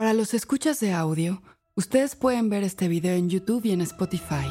Para 0.00 0.14
los 0.14 0.32
escuchas 0.32 0.80
de 0.80 0.94
audio, 0.94 1.42
ustedes 1.74 2.16
pueden 2.16 2.48
ver 2.48 2.62
este 2.62 2.88
video 2.88 3.12
en 3.16 3.28
YouTube 3.28 3.66
y 3.66 3.72
en 3.72 3.82
Spotify. 3.82 4.46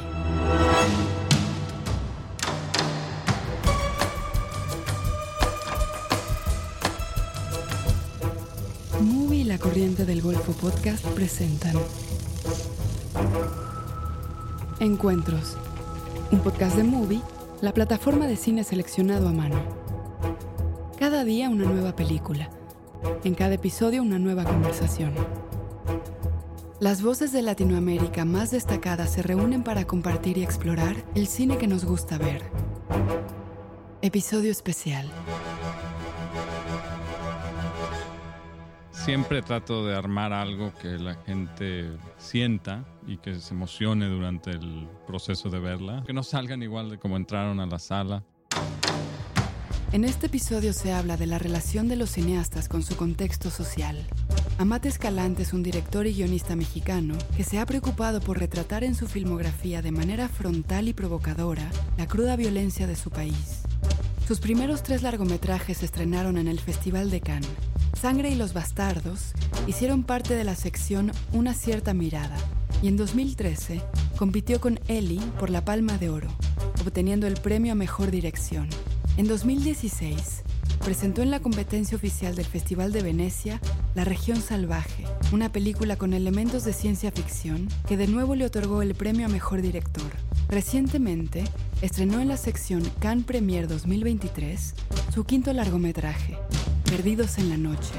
Movie 9.01 9.39
y 9.39 9.43
la 9.43 9.57
Corriente 9.57 10.05
del 10.05 10.21
Golfo 10.21 10.51
Podcast 10.51 11.03
presentan 11.15 11.73
Encuentros, 14.79 15.57
un 16.31 16.41
podcast 16.41 16.75
de 16.75 16.83
Movie, 16.83 17.21
la 17.61 17.73
plataforma 17.73 18.27
de 18.27 18.35
cine 18.35 18.63
seleccionado 18.63 19.27
a 19.27 19.31
mano. 19.31 19.59
Cada 20.99 21.23
día 21.23 21.49
una 21.49 21.65
nueva 21.65 21.95
película. 21.95 22.51
En 23.23 23.33
cada 23.35 23.55
episodio 23.55 24.01
una 24.01 24.19
nueva 24.19 24.43
conversación. 24.43 25.13
Las 26.79 27.01
voces 27.01 27.33
de 27.33 27.41
Latinoamérica 27.41 28.23
más 28.23 28.51
destacadas 28.51 29.11
se 29.11 29.21
reúnen 29.21 29.63
para 29.63 29.85
compartir 29.85 30.37
y 30.37 30.43
explorar 30.43 30.95
el 31.15 31.27
cine 31.27 31.57
que 31.57 31.67
nos 31.67 31.83
gusta 31.83 32.17
ver. 32.17 32.43
Episodio 34.01 34.49
especial. 34.51 35.09
Siempre 38.91 39.41
trato 39.41 39.85
de 39.85 39.95
armar 39.95 40.31
algo 40.31 40.71
que 40.81 40.97
la 40.97 41.15
gente 41.15 41.89
sienta 42.17 42.85
y 43.07 43.17
que 43.17 43.35
se 43.35 43.53
emocione 43.53 44.07
durante 44.07 44.51
el 44.51 44.87
proceso 45.07 45.49
de 45.49 45.59
verla. 45.59 46.03
Que 46.05 46.13
no 46.13 46.23
salgan 46.23 46.63
igual 46.63 46.89
de 46.89 46.97
como 46.97 47.17
entraron 47.17 47.59
a 47.59 47.65
la 47.65 47.79
sala. 47.79 48.23
En 49.91 50.03
este 50.03 50.27
episodio 50.27 50.71
se 50.71 50.93
habla 50.93 51.17
de 51.17 51.25
la 51.25 51.39
relación 51.39 51.87
de 51.87 51.95
los 51.95 52.11
cineastas 52.11 52.69
con 52.69 52.83
su 52.83 52.95
contexto 52.95 53.49
social. 53.49 53.97
Amate 54.59 54.87
Escalante 54.87 55.41
es 55.41 55.51
un 55.51 55.63
director 55.63 56.05
y 56.05 56.13
guionista 56.13 56.55
mexicano 56.55 57.15
que 57.35 57.43
se 57.43 57.57
ha 57.57 57.65
preocupado 57.65 58.21
por 58.21 58.37
retratar 58.37 58.83
en 58.83 58.93
su 58.93 59.07
filmografía 59.07 59.81
de 59.81 59.91
manera 59.91 60.29
frontal 60.29 60.87
y 60.87 60.93
provocadora 60.93 61.71
la 61.97 62.07
cruda 62.07 62.35
violencia 62.35 62.85
de 62.85 62.95
su 62.95 63.09
país. 63.09 63.63
Sus 64.27 64.39
primeros 64.39 64.83
tres 64.83 65.01
largometrajes 65.01 65.79
se 65.79 65.85
estrenaron 65.85 66.37
en 66.37 66.47
el 66.47 66.59
Festival 66.59 67.09
de 67.09 67.21
Cannes. 67.21 67.49
Sangre 67.99 68.29
y 68.29 68.35
los 68.35 68.53
Bastardos 68.53 69.33
hicieron 69.65 70.03
parte 70.03 70.35
de 70.35 70.43
la 70.43 70.55
sección 70.55 71.11
Una 71.33 71.55
cierta 71.55 71.95
mirada 71.95 72.37
y 72.83 72.89
en 72.89 72.95
2013 72.95 73.81
compitió 74.17 74.61
con 74.61 74.79
Ellie 74.87 75.25
por 75.39 75.49
la 75.49 75.65
Palma 75.65 75.97
de 75.97 76.11
Oro, 76.11 76.29
obteniendo 76.79 77.25
el 77.25 77.41
premio 77.41 77.71
a 77.71 77.75
Mejor 77.75 78.11
Dirección. 78.11 78.69
En 79.17 79.27
2016, 79.27 80.43
presentó 80.83 81.21
en 81.21 81.31
la 81.31 81.39
competencia 81.39 81.97
oficial 81.97 82.35
del 82.35 82.45
Festival 82.45 82.91
de 82.91 83.01
Venecia 83.01 83.59
La 83.95 84.05
región 84.05 84.41
salvaje, 84.41 85.05
una 85.31 85.51
película 85.51 85.97
con 85.97 86.13
elementos 86.13 86.63
de 86.63 86.73
ciencia 86.73 87.11
ficción 87.11 87.67
que 87.87 87.97
de 87.97 88.07
nuevo 88.07 88.35
le 88.35 88.45
otorgó 88.45 88.81
el 88.81 88.95
premio 88.95 89.25
a 89.25 89.29
Mejor 89.29 89.61
Director. 89.61 90.11
Recientemente, 90.47 91.43
estrenó 91.81 92.19
en 92.19 92.27
la 92.27 92.37
sección 92.37 92.83
Cannes 92.99 93.25
Premier 93.25 93.67
2023 93.67 94.73
su 95.13 95.25
quinto 95.25 95.53
largometraje, 95.53 96.37
Perdidos 96.85 97.37
en 97.37 97.49
la 97.49 97.57
Noche. 97.57 97.93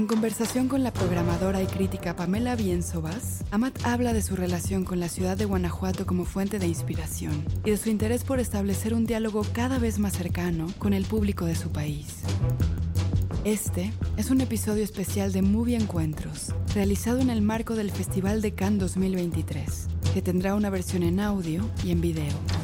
En 0.00 0.06
conversación 0.06 0.68
con 0.68 0.82
la 0.82 0.94
programadora 0.94 1.62
y 1.62 1.66
crítica 1.66 2.16
Pamela 2.16 2.56
Bienzobas, 2.56 3.44
Amat 3.50 3.84
habla 3.84 4.14
de 4.14 4.22
su 4.22 4.34
relación 4.34 4.82
con 4.82 4.98
la 4.98 5.10
ciudad 5.10 5.36
de 5.36 5.44
Guanajuato 5.44 6.06
como 6.06 6.24
fuente 6.24 6.58
de 6.58 6.66
inspiración 6.66 7.44
y 7.66 7.70
de 7.72 7.76
su 7.76 7.90
interés 7.90 8.24
por 8.24 8.40
establecer 8.40 8.94
un 8.94 9.04
diálogo 9.04 9.44
cada 9.52 9.78
vez 9.78 9.98
más 9.98 10.14
cercano 10.14 10.68
con 10.78 10.94
el 10.94 11.04
público 11.04 11.44
de 11.44 11.54
su 11.54 11.70
país. 11.70 12.20
Este 13.44 13.92
es 14.16 14.30
un 14.30 14.40
episodio 14.40 14.84
especial 14.84 15.32
de 15.32 15.42
Movie 15.42 15.76
Encuentros, 15.76 16.54
realizado 16.74 17.18
en 17.18 17.28
el 17.28 17.42
marco 17.42 17.74
del 17.74 17.90
Festival 17.90 18.40
de 18.40 18.54
Cannes 18.54 18.80
2023, 18.80 19.88
que 20.14 20.22
tendrá 20.22 20.54
una 20.54 20.70
versión 20.70 21.02
en 21.02 21.20
audio 21.20 21.70
y 21.84 21.90
en 21.90 22.00
video. 22.00 22.59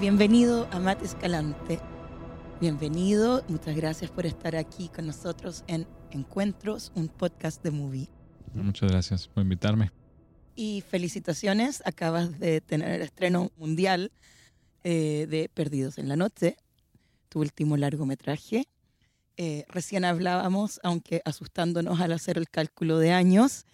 Bienvenido 0.00 0.66
a 0.72 0.78
Matt 0.78 1.02
Escalante. 1.02 1.78
Bienvenido, 2.58 3.44
muchas 3.48 3.76
gracias 3.76 4.10
por 4.10 4.24
estar 4.24 4.56
aquí 4.56 4.88
con 4.88 5.06
nosotros 5.06 5.62
en 5.66 5.86
Encuentros, 6.10 6.90
un 6.94 7.08
podcast 7.08 7.62
de 7.62 7.70
movie. 7.70 8.08
Muchas 8.54 8.90
gracias 8.90 9.28
por 9.28 9.42
invitarme. 9.42 9.92
Y 10.56 10.82
felicitaciones, 10.88 11.82
acabas 11.84 12.40
de 12.40 12.62
tener 12.62 12.92
el 12.92 13.02
estreno 13.02 13.50
mundial 13.58 14.10
eh, 14.84 15.26
de 15.28 15.50
Perdidos 15.52 15.98
en 15.98 16.08
la 16.08 16.16
Noche, 16.16 16.56
tu 17.28 17.40
último 17.40 17.76
largometraje. 17.76 18.64
Eh, 19.36 19.66
recién 19.68 20.06
hablábamos, 20.06 20.80
aunque 20.82 21.20
asustándonos 21.26 22.00
al 22.00 22.12
hacer 22.12 22.38
el 22.38 22.48
cálculo 22.48 22.96
de 22.96 23.12
años, 23.12 23.66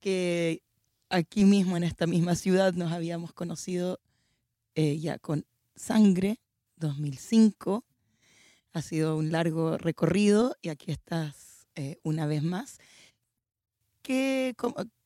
que 0.00 0.62
aquí 1.10 1.44
mismo, 1.44 1.76
en 1.76 1.84
esta 1.84 2.06
misma 2.06 2.36
ciudad, 2.36 2.72
nos 2.72 2.90
habíamos 2.90 3.34
conocido 3.34 4.00
eh, 4.76 4.98
ya 4.98 5.18
con 5.18 5.44
Sangre 5.76 6.40
2005. 6.76 7.84
Ha 8.72 8.82
sido 8.82 9.16
un 9.16 9.30
largo 9.30 9.78
recorrido 9.78 10.56
y 10.62 10.68
aquí 10.68 10.90
estás 10.90 11.66
eh, 11.74 11.98
una 12.02 12.26
vez 12.26 12.42
más. 12.42 12.78
¿Qué, 14.02 14.54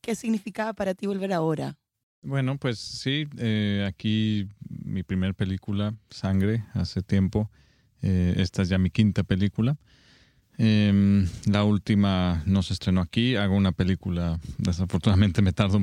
¿Qué 0.01 0.15
significaba 0.15 0.73
para 0.73 0.95
ti 0.95 1.07
volver 1.07 1.33
ahora? 1.33 1.77
Bueno, 2.23 2.59
pues 2.59 2.79
sí, 2.79 3.29
eh, 3.39 3.85
aquí 3.87 4.49
mi 4.69 5.03
primer 5.03 5.35
película, 5.35 5.95
Sangre, 6.11 6.65
hace 6.75 7.03
tiempo. 7.03 7.51
Eh, 8.03 8.35
esta 8.39 8.63
es 8.63 8.69
ya 8.69 8.79
mi 8.79 8.91
quinta 8.91 9.23
película. 9.23 9.79
Em, 10.57 11.29
la 11.47 11.63
última 11.63 12.43
no 12.45 12.63
se 12.63 12.73
estrenó 12.73 13.01
aquí. 13.01 13.37
Hago 13.37 13.55
una 13.57 13.71
película, 13.71 14.41
desafortunadamente 14.59 15.43
me 15.43 15.53
tardo, 15.53 15.81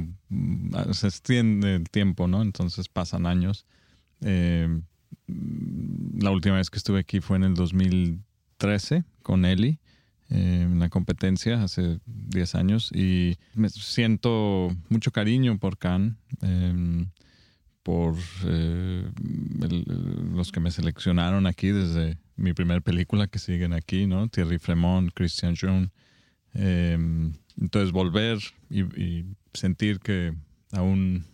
se 0.91 1.07
extiende 1.07 1.75
el 1.75 1.90
tiempo, 1.90 2.28
¿no? 2.28 2.41
Entonces 2.41 2.90
pasan 2.90 3.25
años. 3.25 3.66
Eh, 4.21 4.81
la 5.27 6.31
última 6.31 6.57
vez 6.57 6.69
que 6.69 6.77
estuve 6.77 6.99
aquí 6.99 7.19
fue 7.19 7.37
en 7.37 7.43
el 7.43 7.53
2013 7.55 9.03
con 9.23 9.45
Eli 9.45 9.79
eh, 10.29 10.61
en 10.63 10.79
la 10.79 10.89
competencia 10.89 11.61
hace 11.61 11.99
10 12.05 12.55
años 12.55 12.91
y 12.93 13.37
me 13.53 13.69
siento 13.69 14.75
mucho 14.89 15.11
cariño 15.11 15.57
por 15.57 15.77
eh, 16.41 17.05
por 17.83 18.15
eh, 18.45 19.07
el, 19.61 19.85
los 20.33 20.51
que 20.51 20.59
me 20.59 20.71
seleccionaron 20.71 21.45
aquí 21.45 21.67
desde 21.67 22.17
mi 22.35 22.53
primera 22.53 22.81
película 22.81 23.27
que 23.27 23.37
siguen 23.37 23.73
aquí, 23.73 24.07
¿no? 24.07 24.27
Thierry 24.27 24.57
Fremont, 24.57 25.13
Christian 25.13 25.55
Jung. 25.55 25.89
Eh, 26.55 26.97
entonces 27.61 27.91
volver 27.91 28.39
y, 28.71 28.81
y, 28.99 29.25
sentir 29.53 29.99
que 29.99 30.33
aún 30.71 31.25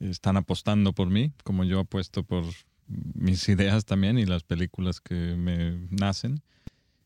están 0.00 0.36
apostando 0.36 0.92
por 0.92 1.08
mí, 1.08 1.32
como 1.44 1.64
yo 1.64 1.80
apuesto 1.80 2.22
por 2.22 2.44
mis 2.86 3.48
ideas 3.48 3.84
también 3.84 4.18
y 4.18 4.26
las 4.26 4.42
películas 4.42 5.00
que 5.00 5.14
me 5.14 5.86
nacen. 5.90 6.42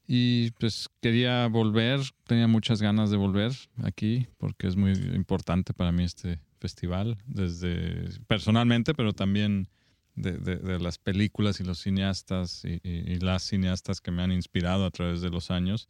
Y 0.07 0.51
pues 0.53 0.89
quería 1.01 1.47
volver, 1.47 2.01
tenía 2.27 2.49
muchas 2.49 2.83
ganas 2.83 3.11
de 3.11 3.17
volver 3.17 3.53
aquí 3.85 4.27
porque 4.39 4.67
es 4.67 4.75
muy 4.75 4.93
importante 4.93 5.73
para 5.73 5.93
mí 5.93 6.03
este 6.03 6.41
festival, 6.59 7.17
desde 7.27 8.19
personalmente, 8.27 8.93
pero 8.93 9.13
también 9.13 9.69
de, 10.17 10.33
de, 10.39 10.79
las 10.79 10.99
películas 10.99 11.61
y 11.61 11.65
los 11.65 11.79
cineastas 11.79 12.65
y, 12.65 13.19
las 13.21 13.45
cineastas 13.45 14.01
que 14.01 14.11
me 14.11 14.23
han 14.23 14.33
inspirado 14.33 14.85
a 14.85 14.91
través 14.91 15.21
de 15.21 15.31
los 15.31 15.51
años, 15.51 15.89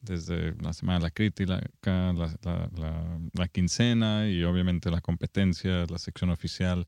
desde 0.00 0.54
la 0.62 0.72
Semana 0.72 0.98
de 0.98 1.04
la 1.04 1.10
Crítica, 1.10 1.60
la, 1.84 2.38
la, 2.42 2.70
la, 2.76 3.20
la 3.32 3.48
quincena 3.48 4.28
y 4.28 4.44
obviamente 4.44 4.90
la 4.90 5.00
competencia, 5.00 5.86
la 5.86 5.98
sección 5.98 6.30
oficial 6.30 6.86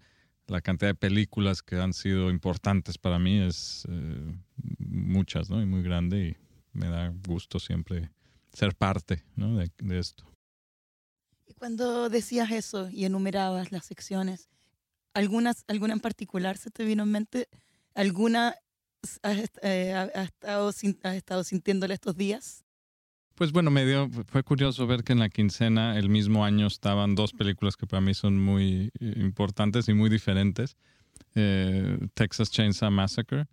la 0.49 0.63
cantidad 0.63 0.91
de 0.91 0.95
películas 0.95 1.63
que 1.63 1.77
han 1.77 1.93
sido 1.93 2.31
importantes 2.31 2.99
para 2.99 3.19
mí 3.19 3.41
es 3.41 3.87
eh, 3.88 4.35
muchas, 4.79 5.50
¿no? 5.50 5.62
Y 5.62 5.67
muy 5.67 5.82
grande 5.82 6.29
y 6.29 6.79
me 6.79 6.88
da 6.88 7.12
gusto 7.27 7.59
siempre 7.59 8.11
ser 8.53 8.75
parte, 8.75 9.25
¿no? 9.37 9.59
De, 9.59 9.71
de, 9.79 9.99
esto. 9.99 10.25
Y 11.47 11.53
cuando 11.55 12.09
decías 12.09 12.50
eso 12.50 12.88
y 12.91 13.05
enumerabas 13.05 13.73
las 13.73 13.85
secciones, 13.85 14.49
¿algunas, 15.12 15.65
¿alguna 15.69 15.93
en 15.93 16.00
particular 16.00 16.56
se 16.56 16.71
te 16.71 16.85
vino 16.85 17.03
en 17.03 17.11
mente? 17.11 17.49
¿Alguna 17.94 18.56
has, 19.23 19.50
eh, 19.62 19.93
has, 19.93 20.29
estado, 20.29 20.69
has 20.69 21.15
estado 21.15 21.44
sintiéndole 21.44 21.94
estos 21.94 22.17
días? 22.17 22.65
Pues 23.38 23.52
bueno, 23.52 23.70
me 23.70 23.87
dio, 23.87 24.11
fue 24.26 24.43
curioso 24.43 24.85
ver 24.88 25.05
que 25.05 25.12
en 25.12 25.20
la 25.20 25.29
quincena 25.29 25.96
el 25.96 26.08
mismo 26.08 26.44
año 26.44 26.67
estaban 26.67 27.14
dos 27.14 27.32
películas 27.32 27.76
que 27.76 27.87
para 27.87 28.00
mí 28.00 28.12
son 28.12 28.37
muy 28.37 28.90
importantes 28.99 29.88
y 29.88 29.94
muy 29.94 30.11
diferentes. 30.11 30.76
Eh, 31.37 31.99
Texas 32.14 32.50
Chainsaw 32.50 32.90
Massacre 32.90 33.46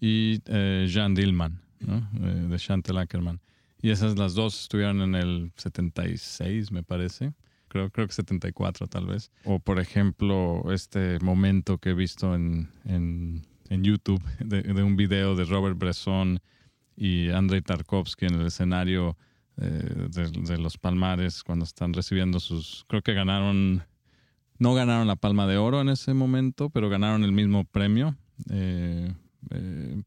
y 0.00 0.38
eh, 0.46 0.86
Jean 0.88 1.16
Dillman, 1.16 1.60
¿no? 1.80 2.08
eh, 2.22 2.46
de 2.50 2.56
Chantal 2.56 2.98
Ackerman. 2.98 3.40
Y 3.80 3.90
esas 3.90 4.16
las 4.16 4.34
dos 4.34 4.62
estuvieron 4.62 5.00
en 5.00 5.16
el 5.16 5.50
76, 5.56 6.70
me 6.70 6.84
parece. 6.84 7.32
Creo, 7.66 7.90
creo 7.90 8.06
que 8.06 8.12
74 8.12 8.86
tal 8.86 9.06
vez. 9.06 9.32
O 9.42 9.58
por 9.58 9.80
ejemplo, 9.80 10.72
este 10.72 11.18
momento 11.18 11.78
que 11.78 11.90
he 11.90 11.94
visto 11.94 12.36
en, 12.36 12.70
en, 12.84 13.44
en 13.70 13.82
YouTube 13.82 14.22
de, 14.38 14.84
un 14.84 14.94
video 14.94 15.34
de 15.34 15.44
Robert 15.46 15.76
Bresson 15.76 16.38
y 16.94 17.30
Andrei 17.30 17.60
Tarkovsky 17.60 18.26
en 18.26 18.34
el 18.34 18.46
escenario 18.46 19.16
eh, 19.58 20.08
de, 20.08 20.58
los 20.58 20.78
Palmares 20.78 21.42
cuando 21.44 21.64
están 21.64 21.92
recibiendo 21.92 22.40
sus... 22.40 22.84
Creo 22.88 23.02
que 23.02 23.14
ganaron... 23.14 23.84
No 24.58 24.74
ganaron 24.74 25.08
la 25.08 25.16
Palma 25.16 25.46
de 25.46 25.56
Oro 25.56 25.80
en 25.80 25.88
ese 25.88 26.14
momento, 26.14 26.70
pero 26.70 26.88
ganaron 26.88 27.24
el 27.24 27.32
mismo 27.32 27.64
premio. 27.64 28.16
Eh, 28.50 29.12
eh, 29.50 30.02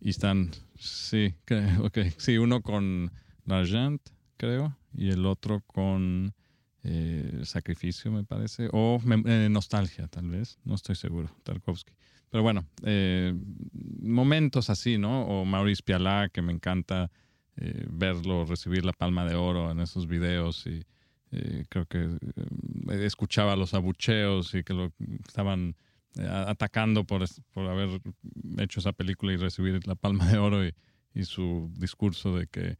y 0.00 0.10
están, 0.10 0.50
sí, 0.76 1.34
ok, 1.80 1.98
sí, 2.16 2.36
uno 2.38 2.60
con 2.60 3.12
L'Argent, 3.46 4.02
creo, 4.36 4.76
y 4.92 5.10
el 5.10 5.24
otro 5.26 5.60
con 5.66 6.34
Sacrificio, 7.44 8.10
me 8.10 8.24
parece, 8.24 8.68
o 8.72 9.00
Nostalgia, 9.48 10.06
tal 10.08 10.28
vez, 10.28 10.58
no 10.64 10.74
estoy 10.74 10.96
seguro, 10.96 11.34
Tarkovsky. 11.42 11.94
Pero 12.28 12.42
bueno, 12.42 12.66
momentos 14.02 14.68
así, 14.68 14.98
¿no? 14.98 15.24
O 15.24 15.46
Maurice 15.46 15.82
Pialat, 15.82 16.30
que 16.30 16.42
me 16.42 16.52
encanta 16.52 17.10
verlo 17.56 18.44
recibir 18.44 18.84
la 18.84 18.92
palma 18.92 19.24
de 19.24 19.36
oro 19.36 19.70
en 19.70 19.80
esos 19.80 20.06
videos 20.08 20.66
y 20.66 20.84
creo 21.68 21.86
que 21.86 22.18
escuchaba 22.90 23.56
los 23.56 23.74
abucheos 23.74 24.54
y 24.54 24.62
que 24.62 24.74
lo 24.74 24.92
estaban 25.26 25.76
eh, 26.16 26.28
atacando 26.28 27.04
por, 27.04 27.24
por 27.52 27.66
haber 27.66 28.00
hecho 28.58 28.78
esa 28.78 28.92
película 28.92 29.32
y 29.32 29.36
recibir 29.36 29.84
la 29.88 29.96
palma 29.96 30.30
de 30.30 30.38
oro 30.38 30.64
y, 30.64 30.72
su 31.24 31.70
discurso 31.76 32.36
de 32.36 32.46
que 32.48 32.76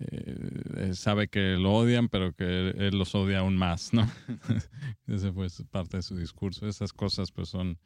eh, 0.00 0.94
sabe 0.94 1.28
que 1.28 1.56
lo 1.56 1.72
odian, 1.72 2.08
pero 2.08 2.32
que 2.32 2.70
él 2.70 2.98
los 2.98 3.14
odia 3.14 3.38
aún 3.38 3.56
más, 3.56 3.92
¿no? 3.92 4.08
Ese 5.06 5.32
fue 5.32 5.46
parte 5.70 5.98
de 5.98 6.02
su 6.02 6.16
discurso. 6.16 6.66
Esas 6.66 6.92
cosas 6.92 7.30
pues 7.30 7.48
son 7.48 7.78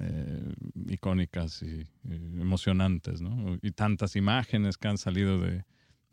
eh, 0.00 0.54
icónicas 0.88 1.62
y, 1.62 1.86
emocionantes, 2.10 3.20
¿no? 3.20 3.58
Y 3.60 3.72
tantas 3.72 4.16
imágenes 4.16 4.78
que 4.78 4.88
han 4.88 4.98
salido 4.98 5.38
de, 5.38 5.64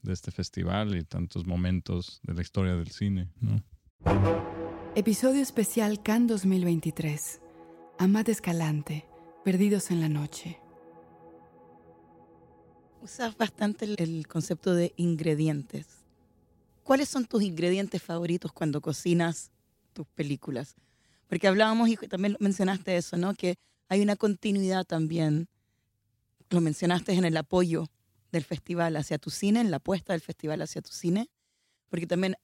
de 0.01 0.13
este 0.13 0.31
festival 0.31 0.95
y 0.95 1.03
tantos 1.03 1.45
momentos 1.45 2.19
de 2.23 2.33
la 2.33 2.41
historia 2.41 2.75
del 2.75 2.91
cine, 2.91 3.29
¿no? 3.39 3.63
Episodio 4.95 5.41
especial 5.41 6.01
Cannes 6.01 6.29
2023. 6.29 7.39
Amat 7.97 8.29
Escalante, 8.29 9.05
Perdidos 9.43 9.91
en 9.91 10.01
la 10.01 10.09
Noche. 10.09 10.59
Usas 13.01 13.37
bastante 13.37 13.85
el, 13.85 14.27
concepto 14.27 14.73
de 14.73 14.93
ingredientes. 14.97 15.87
¿Cuáles 16.83 17.09
son 17.09 17.25
tus 17.25 17.43
ingredientes 17.43 18.01
favoritos 18.01 18.51
cuando 18.51 18.81
cocinas 18.81 19.51
tus 19.93 20.07
películas? 20.07 20.75
Porque 21.27 21.47
hablábamos 21.47 21.89
y 21.89 21.95
también 21.95 22.35
mencionaste 22.39 22.97
eso, 22.97 23.17
¿no? 23.17 23.33
Que 23.33 23.55
hay 23.87 24.01
una 24.01 24.15
continuidad 24.15 24.83
también, 24.83 25.47
lo 26.49 26.59
mencionaste 26.59 27.13
en 27.13 27.25
el 27.25 27.37
apoyo 27.37 27.87
del 28.31 28.43
festival 28.43 28.95
hacia 28.95 29.17
tu 29.17 29.29
cine, 29.29 29.61
en 29.61 29.71
la 29.71 29.77
apuesta 29.77 30.13
del 30.13 30.21
festival 30.21 30.61
hacia 30.61 30.81
tu 30.81 30.91
cine, 30.91 31.29
porque 31.89 32.07
también 32.07 32.35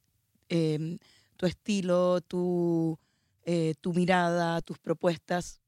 eh, 0.50 0.98
tu 1.38 1.45
estilo, 1.45 2.22
tu 2.22 3.00
eh, 3.50 3.75
tu 3.80 3.94
mirada, 3.94 4.62
tus 4.62 4.78
propuestas, 4.78 5.62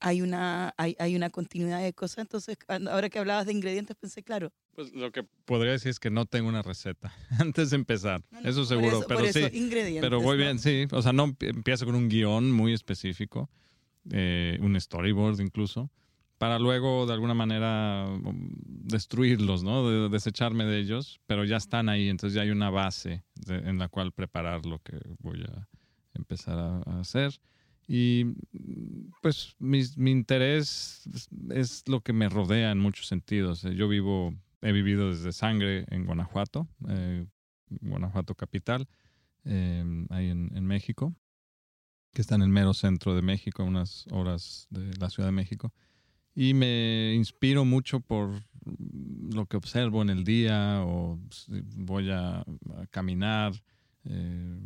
hay 0.00 0.22
una, 0.22 0.72
hay, 0.78 0.96
hay, 0.98 1.14
una 1.14 1.28
continuidad 1.28 1.82
de 1.82 1.92
cosas. 1.92 2.20
Entonces, 2.20 2.56
ahora 2.66 3.10
que 3.10 3.18
hablabas 3.18 3.44
de 3.44 3.52
ingredientes, 3.52 3.94
pensé, 3.94 4.22
claro. 4.22 4.50
Pues 4.74 4.90
lo 4.94 5.12
que 5.12 5.22
podría 5.44 5.72
decir 5.72 5.90
es 5.90 6.00
que 6.00 6.08
no 6.08 6.24
tengo 6.24 6.48
una 6.48 6.62
receta 6.62 7.12
antes 7.38 7.68
de 7.68 7.76
empezar. 7.76 8.22
eso 8.42 8.64
seguro, 8.64 9.04
pero 9.06 9.30
sí. 9.30 9.50
pero 10.00 10.22
voy 10.22 10.38
bien, 10.38 10.58
sí. 10.58 10.86
O 10.92 11.02
sea, 11.02 11.12
no 11.12 11.36
empiezo 11.40 11.84
con 11.84 11.94
un 11.94 12.08
guion 12.08 12.50
muy 12.50 12.72
específico, 12.72 13.50
eh, 14.10 14.58
un 14.62 14.80
storyboard 14.80 15.40
incluso, 15.40 15.90
para 16.40 16.58
luego 16.58 17.04
de 17.04 17.12
alguna 17.12 17.34
manera 17.34 18.08
destruirlos, 18.64 19.62
¿no? 19.62 20.08
desecharme 20.08 20.64
de 20.64 20.78
ellos, 20.78 21.20
pero 21.26 21.44
ya 21.44 21.58
están 21.58 21.90
ahí, 21.90 22.08
entonces 22.08 22.34
ya 22.34 22.40
hay 22.40 22.50
una 22.50 22.70
base 22.70 23.22
en 23.46 23.76
la 23.76 23.88
cual 23.88 24.12
preparar 24.12 24.64
lo 24.64 24.78
que 24.78 24.98
voy 25.18 25.42
a 25.42 25.68
empezar 26.14 26.58
a, 26.58 26.98
hacer. 26.98 27.38
Y 27.86 28.24
pues 29.20 29.54
mi, 29.58 29.82
mi, 29.96 30.12
interés 30.12 31.06
es 31.50 31.86
lo 31.86 32.00
que 32.00 32.14
me 32.14 32.30
rodea 32.30 32.70
en 32.70 32.78
muchos 32.78 33.06
sentidos. 33.06 33.60
Yo 33.60 33.86
vivo, 33.86 34.34
he 34.62 34.72
vivido 34.72 35.10
desde 35.10 35.32
sangre 35.32 35.84
en 35.90 36.06
Guanajuato, 36.06 36.66
eh, 36.88 37.26
Guanajuato 37.68 38.34
capital, 38.34 38.88
em, 39.44 40.06
ahí 40.08 40.30
en, 40.30 40.56
en, 40.56 40.64
México, 40.64 41.14
que 42.14 42.22
está 42.22 42.36
en 42.36 42.42
el 42.42 42.48
mero 42.48 42.72
centro 42.72 43.14
de 43.14 43.20
México, 43.20 43.62
unas 43.62 44.06
horas 44.10 44.68
de 44.70 44.96
la 44.96 45.10
Ciudad 45.10 45.28
de 45.28 45.32
México. 45.32 45.74
Y 46.40 46.54
me 46.54 47.12
inspiro 47.16 47.66
mucho 47.66 48.00
por 48.00 48.30
lo 49.30 49.44
que 49.44 49.58
observo 49.58 50.00
en 50.00 50.08
el 50.08 50.24
día 50.24 50.82
o 50.86 51.20
voy 51.76 52.10
a, 52.10 52.46
caminar 52.90 53.52
eh, 54.04 54.58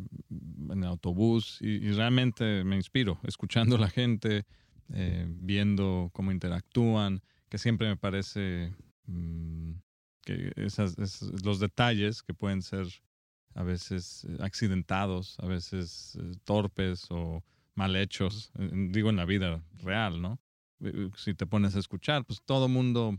en 0.69 0.83
el 0.83 0.85
autobús 0.85 1.57
y, 1.59 1.91
realmente 1.91 2.63
me 2.63 2.77
inspiro 2.77 3.19
escuchando 3.23 3.75
a 3.75 3.79
la 3.79 3.89
gente, 3.89 4.45
eh, 4.93 5.25
viendo 5.27 6.11
cómo 6.13 6.31
interactúan, 6.31 7.21
que 7.49 7.57
siempre 7.57 7.89
me 7.89 7.97
parece 7.97 8.73
mm, 9.07 9.71
que 10.21 10.53
esas, 10.55 10.95
los 11.43 11.59
detalles 11.59 12.23
que 12.23 12.33
pueden 12.33 12.61
ser 12.61 12.87
a 13.53 13.63
veces 13.63 14.25
eh, 14.29 14.37
accidentados, 14.39 15.37
a 15.39 15.45
veces 15.47 16.17
torpes 16.45 17.07
o 17.09 17.43
mal 17.73 17.97
hechos, 17.97 18.53
digo 18.71 19.09
en 19.09 19.17
la 19.17 19.25
vida 19.25 19.61
real, 19.83 20.21
¿no? 20.21 20.39
Si 21.15 21.33
te 21.33 21.45
pones 21.45 21.75
a 21.75 21.79
escuchar, 21.79 22.25
pues 22.25 22.41
todo 22.43 22.67
mundo 22.67 23.17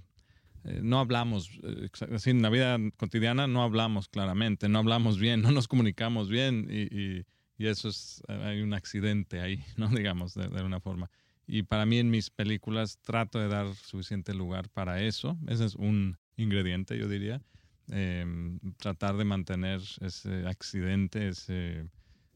eh, 0.66 0.80
no 0.82 0.98
hablamos, 0.98 1.50
eh, 1.62 1.88
así 2.12 2.30
en 2.30 2.42
la 2.42 2.50
vida 2.50 2.76
cotidiana 2.96 3.46
no 3.46 3.62
hablamos 3.62 4.08
claramente, 4.08 4.68
no 4.68 4.80
hablamos 4.80 5.18
bien, 5.18 5.42
no 5.42 5.50
nos 5.52 5.68
comunicamos 5.68 6.28
bien 6.28 6.68
y, 6.70 7.24
eso 7.58 7.88
es, 7.88 8.22
hay 8.28 8.60
un 8.60 8.74
accidente 8.74 9.40
ahí, 9.40 9.64
¿no? 9.76 9.88
Digamos, 9.88 10.34
de, 10.34 10.44
alguna 10.44 10.80
forma. 10.80 11.10
Y 11.46 11.62
para 11.62 11.86
mí 11.86 11.98
en 11.98 12.10
mis 12.10 12.28
películas 12.28 12.98
trato 12.98 13.38
de 13.38 13.48
dar 13.48 13.72
suficiente 13.74 14.34
lugar 14.34 14.68
para 14.68 15.00
eso. 15.00 15.38
Ese 15.46 15.64
es 15.64 15.74
un 15.76 16.18
ingrediente, 16.36 16.98
yo 16.98 17.08
diría. 17.08 17.40
Em, 17.88 18.58
tratar 18.78 19.16
de 19.16 19.24
mantener 19.24 19.80
ese 20.00 20.46
accidente, 20.46 21.28
ese, 21.28 21.88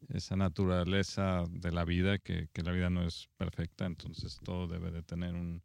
esa 0.08 0.36
naturaleza 0.36 1.44
de 1.50 1.72
la 1.72 1.84
vida, 1.84 2.18
que, 2.18 2.48
que, 2.52 2.62
la 2.62 2.72
vida 2.72 2.90
no 2.90 3.06
es 3.06 3.28
perfecta, 3.36 3.86
entonces 3.86 4.40
todo 4.42 4.66
debe 4.66 4.90
de 4.90 5.02
tener 5.02 5.34
un, 5.34 5.62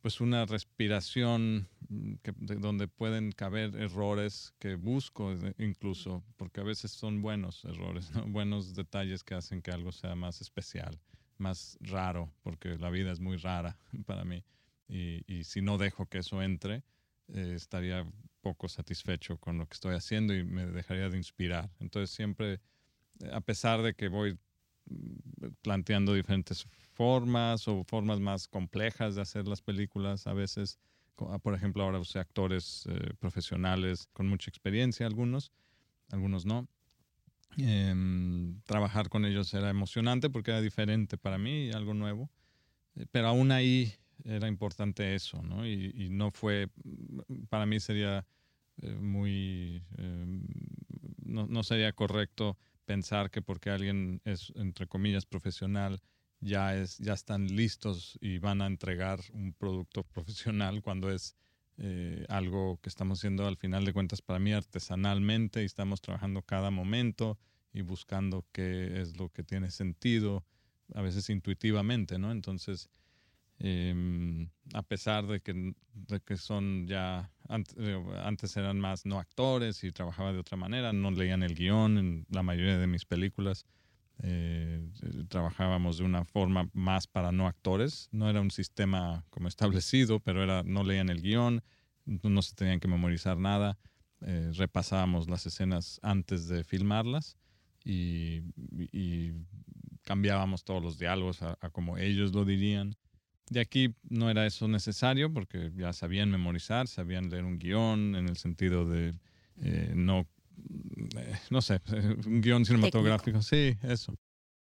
pues 0.00 0.20
una 0.20 0.46
respiración 0.46 1.68
mm, 1.88 2.14
donde 2.58 2.88
pueden 2.88 3.32
caber 3.32 3.76
errores 3.76 4.54
que 4.58 4.74
busco 4.76 5.34
incluso, 5.58 6.24
porque 6.36 6.60
a 6.60 6.64
veces 6.64 6.90
son 6.90 7.22
buenos 7.22 7.64
errores, 7.64 8.10
buenos 8.26 8.74
detalles 8.74 9.22
que 9.24 9.34
hacen 9.34 9.62
que 9.62 9.70
algo 9.70 9.92
sea 9.92 10.14
más 10.14 10.40
especial, 10.40 10.98
más 11.38 11.78
raro, 11.80 12.32
porque 12.42 12.76
la 12.78 12.90
vida 12.90 13.12
es 13.12 13.20
muy 13.20 13.36
rara 13.36 13.76
para 14.06 14.24
mí. 14.24 14.44
Y, 14.88 15.22
y 15.26 15.44
si 15.44 15.62
no 15.62 15.78
dejo 15.78 16.06
que 16.06 16.18
eso 16.18 16.42
entre, 16.42 16.82
eh, 17.28 17.54
estaría 17.56 18.06
poco 18.40 18.68
satisfecho 18.68 19.38
con 19.38 19.56
lo 19.56 19.66
que 19.66 19.74
estoy 19.74 19.94
haciendo 19.94 20.34
y 20.34 20.44
me 20.44 20.66
dejaría 20.66 21.08
de 21.08 21.16
inspirar. 21.16 21.70
Entonces 21.78 22.14
siempre, 22.14 22.60
a 23.30 23.40
pesar 23.40 23.82
de 23.82 23.94
que 23.94 24.08
voy 24.08 24.38
mm, 24.86 25.48
planteando 25.62 26.14
diferentes 26.14 26.66
formas 26.92 27.68
o 27.68 27.84
formas 27.84 28.20
más 28.20 28.48
complejas 28.48 29.14
de 29.14 29.22
hacer 29.22 29.46
las 29.46 29.62
películas. 29.62 30.26
A 30.26 30.32
veces, 30.32 30.78
ah, 31.18 31.38
por 31.38 31.54
ejemplo, 31.54 31.82
ahora 31.82 31.98
usé 31.98 32.18
actores 32.18 32.86
eh, 32.88 33.14
profesionales 33.18 34.08
con 34.12 34.28
mucha 34.28 34.50
experiencia, 34.50 35.06
algunos, 35.06 35.52
algunos 36.10 36.44
no. 36.44 36.68
Em, 37.58 38.60
trabajar 38.62 39.10
con 39.10 39.26
ellos 39.26 39.52
era 39.52 39.68
emocionante 39.68 40.30
porque 40.30 40.52
era 40.52 40.60
diferente 40.62 41.18
para 41.18 41.38
mí, 41.38 41.70
algo 41.70 41.94
nuevo. 41.94 42.30
Eh, 42.96 43.06
pero 43.10 43.28
aún 43.28 43.52
ahí 43.52 43.92
era 44.24 44.48
importante 44.48 45.14
eso, 45.14 45.42
¿no? 45.42 45.66
Y, 45.66 46.08
no 46.10 46.30
fue, 46.30 46.68
para 47.48 47.66
mí 47.66 47.80
sería 47.80 48.24
eh, 48.80 48.94
muy, 48.94 49.82
em, 49.98 50.42
no 51.24 51.62
sería 51.62 51.92
correcto 51.92 52.56
pensar 52.92 53.30
que 53.30 53.40
porque 53.40 53.70
alguien 53.70 54.20
es, 54.26 54.52
entre 54.54 54.86
comillas, 54.86 55.24
profesional, 55.24 56.02
ya, 56.40 56.76
es, 56.76 56.98
ya 56.98 57.14
están 57.14 57.46
listos 57.46 58.18
y 58.20 58.36
van 58.36 58.60
a 58.60 58.66
entregar 58.66 59.20
un 59.32 59.54
producto 59.54 60.02
profesional 60.14 60.82
cuando 60.82 61.10
es 61.10 61.34
eh, 61.78 62.26
algo 62.28 62.78
que 62.82 62.90
estamos 62.90 63.18
haciendo 63.18 63.46
al 63.46 63.56
final 63.56 63.86
de 63.86 63.94
cuentas 63.94 64.20
para 64.20 64.38
mí 64.38 64.52
artesanalmente 64.52 65.62
y 65.62 65.64
estamos 65.64 66.02
trabajando 66.02 66.42
cada 66.42 66.70
momento 66.70 67.38
y 67.72 67.80
buscando 67.80 68.44
qué 68.52 69.00
es 69.00 69.16
lo 69.16 69.30
que 69.30 69.42
tiene 69.42 69.70
sentido, 69.70 70.44
a 70.94 71.00
veces 71.00 71.30
intuitivamente, 71.30 72.18
¿no? 72.18 72.30
Entonces, 72.30 72.90
em, 73.58 74.50
a 74.74 74.82
pesar 74.82 75.26
de 75.26 75.40
que, 75.40 75.74
de 75.94 76.20
que 76.20 76.36
son 76.36 76.86
ya, 76.86 77.32
antes 77.52 78.56
eran 78.56 78.80
más 78.80 79.06
no 79.06 79.18
actores 79.18 79.84
y 79.84 79.92
trabajaba 79.92 80.32
de 80.32 80.38
otra 80.38 80.56
manera, 80.56 80.92
no 80.92 81.10
leían 81.10 81.42
el 81.42 81.54
guion 81.54 81.98
en 81.98 82.26
la 82.30 82.42
mayoría 82.42 82.78
de 82.78 82.86
mis 82.86 83.04
películas, 83.04 83.66
Eh, 84.24 84.88
trabajábamos 85.28 85.98
de 85.98 86.04
una 86.04 86.24
forma 86.24 86.68
más 86.74 87.06
para 87.08 87.32
no 87.32 87.48
actores. 87.48 88.08
No 88.12 88.30
era 88.30 88.40
un 88.40 88.50
sistema 88.50 89.24
como 89.30 89.48
establecido, 89.48 90.20
pero 90.20 90.42
era 90.44 90.62
no 90.62 90.84
leían 90.84 91.08
el 91.08 91.22
guion, 91.22 91.62
no 92.04 92.42
se 92.42 92.54
tenían 92.54 92.78
que 92.78 92.88
memorizar 92.88 93.36
nada. 93.38 93.78
Eh, 94.20 94.52
repasábamos 94.54 95.28
las 95.28 95.46
escenas 95.46 95.98
antes 96.02 96.46
de 96.46 96.62
filmarlas 96.62 97.36
y, 97.84 98.42
cambiábamos 100.04 100.64
todos 100.64 100.82
los 100.82 100.98
diálogos 100.98 101.42
a, 101.42 101.56
como 101.70 101.96
ellos 101.96 102.32
lo 102.32 102.44
dirían. 102.44 102.96
De 103.50 103.60
aquí 103.60 103.94
no 104.08 104.30
era 104.30 104.46
eso 104.46 104.68
necesario 104.68 105.32
porque 105.32 105.72
ya 105.76 105.92
sabían 105.92 106.30
memorizar, 106.30 106.88
sabían 106.88 107.28
leer 107.28 107.44
un 107.44 107.58
guion 107.58 108.14
en 108.14 108.28
el 108.28 108.36
sentido 108.36 108.88
de 108.88 109.12
eh, 109.60 109.92
no, 109.94 110.26
eh, 111.16 111.38
no 111.50 111.60
sé, 111.60 111.80
un 112.26 112.40
guion 112.40 112.64
cinematográfico, 112.64 113.42
sí, 113.42 113.76
eso. 113.82 114.14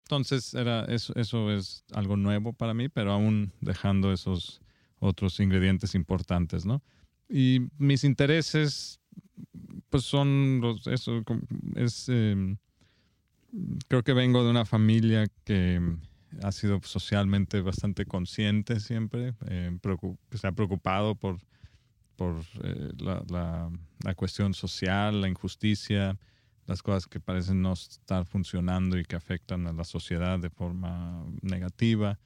Entonces 0.04 0.54
era 0.54 0.86
eso, 0.86 1.14
eso 1.16 1.52
es 1.52 1.86
algo 1.94 2.18
nuevo 2.18 2.54
para 2.54 2.74
mí, 2.74 2.90
pero 2.90 3.14
aún 3.14 3.54
dejando 3.62 4.12
esos 4.12 4.62
otros 5.00 5.40
ingredientes 5.40 5.96
importantes, 5.96 6.66
¿no? 6.66 6.84
Y 7.30 7.62
mis 7.78 8.04
intereses, 8.04 9.00
pues 9.90 10.04
son 10.04 10.60
los, 10.62 10.86
eso, 10.88 11.24
es, 11.76 12.10
em, 12.10 12.58
creo 13.88 14.04
que 14.04 14.14
vengo 14.14 14.44
de 14.44 14.50
una 14.50 14.66
familia 14.66 15.28
que 15.46 15.80
ha 16.42 16.52
sido 16.52 16.80
socialmente 16.84 17.62
bastante 17.62 18.06
consciente 18.06 18.80
siempre, 18.80 19.34
eh, 19.48 19.78
se 20.32 20.48
ha 20.48 20.52
preocupado 20.52 21.16
por, 21.16 21.38
por 22.16 22.36
eh, 22.64 22.92
la, 22.98 23.70
la, 24.04 24.16
cuestión 24.16 24.54
social, 24.54 25.22
la 25.22 25.28
injusticia, 25.28 26.18
las 26.68 26.82
cosas 26.82 27.08
que 27.08 27.20
parecen 27.20 27.62
no 27.62 27.74
estar 27.74 28.26
funcionando 28.26 28.98
y 28.98 29.04
que 29.04 29.16
afectan 29.16 29.68
a 29.68 29.74
la 29.74 29.84
sociedad 29.84 30.40
de 30.40 30.50
forma 30.50 31.26
negativa. 31.42 32.20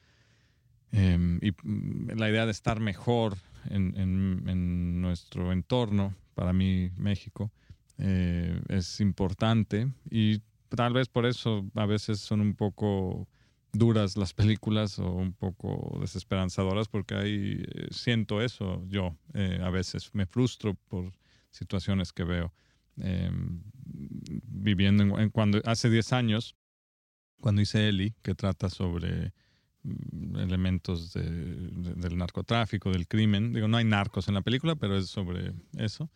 Em, 0.91 1.39
y 1.41 1.51
mm, 1.51 2.12
la 2.17 2.29
idea 2.29 2.45
de 2.45 2.51
estar 2.51 2.79
mejor 2.79 3.38
en, 3.69 3.95
en, 3.97 5.01
nuestro 5.01 5.51
entorno, 5.51 6.13
para 6.35 6.53
mí 6.53 6.91
México, 6.97 7.51
eh, 7.97 8.62
es 8.69 9.00
importante 9.00 9.89
y 10.09 10.41
tal 10.69 10.93
vez 10.93 11.07
por 11.07 11.25
eso 11.25 11.65
a 11.75 11.85
veces 11.85 12.19
son 12.19 12.41
un 12.41 12.53
poco 12.53 13.27
duras 13.77 14.17
las 14.17 14.34
películas 14.34 15.00
o 15.00 15.12
un 15.12 15.34
poco 15.34 15.98
desesperanzadoras 16.00 16.88
porque 16.88 17.15
ahí 17.15 17.63
eh, 17.63 17.88
siento 17.91 18.41
eso 18.41 18.84
yo 18.88 19.15
eh, 19.34 19.60
a 19.63 19.70
veces. 19.70 20.10
Me 20.13 20.25
frustro 20.25 20.75
por 20.88 21.12
situaciones 21.51 22.13
que 22.13 22.24
veo 22.24 22.53
em, 22.98 23.62
viviendo 23.84 25.20
en, 25.20 25.29
cuando 25.29 25.62
hace 25.65 25.89
10 25.89 26.13
años 26.13 26.55
cuando 27.41 27.62
hice 27.62 27.89
Eli 27.89 28.13
que 28.22 28.34
trata 28.34 28.70
sobre 28.70 29.34
mm, 29.84 30.38
elementos 30.38 31.13
del 31.13 32.17
narcotráfico 32.17 32.91
del 32.91 33.08
crimen. 33.08 33.53
Digo 33.53 33.67
no 33.67 33.77
hay 33.77 33.86
narcos 33.86 34.27
en 34.27 34.34
la 34.36 34.41
película 34.41 34.75
pero 34.75 34.98
es 34.98 35.08
sobre 35.08 35.53
eso. 35.77 36.10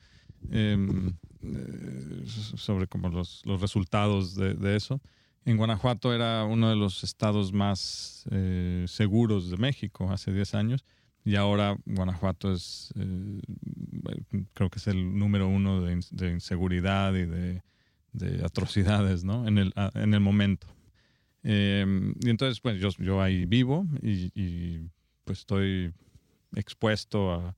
Em, 0.51 1.13
eh, 1.41 2.23
sobre 2.25 2.87
como 2.87 3.09
los, 3.09 3.45
los 3.45 3.59
resultados 3.59 4.35
de 4.35 4.75
eso 4.75 5.01
en 5.45 5.57
Guanajuato 5.57 6.13
era 6.13 6.43
uno 6.43 6.69
de 6.69 6.75
los 6.75 7.03
estados 7.03 7.53
más 7.53 8.25
eh, 8.31 8.85
seguros 8.87 9.49
de 9.49 9.57
México 9.57 10.11
hace 10.11 10.31
10 10.31 10.55
años 10.55 10.85
y 11.25 11.35
ahora 11.35 11.77
Guanajuato 11.85 12.53
es, 12.53 12.93
eh, 12.97 13.41
creo 14.53 14.69
que 14.69 14.79
es 14.79 14.87
el 14.87 15.17
número 15.17 15.47
uno 15.47 15.81
de, 15.81 15.93
inseguridad 16.31 17.13
y 17.13 17.25
de, 17.25 17.61
atrocidades 18.43 19.23
¿no? 19.23 19.47
en, 19.47 19.57
el, 19.57 19.73
en 19.93 20.13
el 20.13 20.19
momento. 20.19 20.67
Em, 21.43 22.13
y 22.21 22.29
entonces, 22.29 22.59
pues 22.59 22.79
yo, 22.79 22.89
yo 22.97 23.21
ahí 23.21 23.45
vivo 23.45 23.85
y, 24.01 24.79
pues 25.23 25.39
estoy 25.39 25.93
expuesto 26.55 27.33
a, 27.33 27.55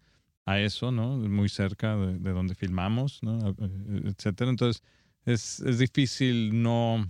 eso, 0.59 0.91
¿no? 0.91 1.15
Muy 1.15 1.47
cerca 1.47 1.95
de, 1.95 2.31
donde 2.31 2.55
filmamos, 2.55 3.19
¿no? 3.23 3.55
Etcétera. 4.03 4.49
Entonces, 4.49 4.83
es, 5.23 5.61
es 5.61 5.79
difícil 5.79 6.61
no 6.61 7.07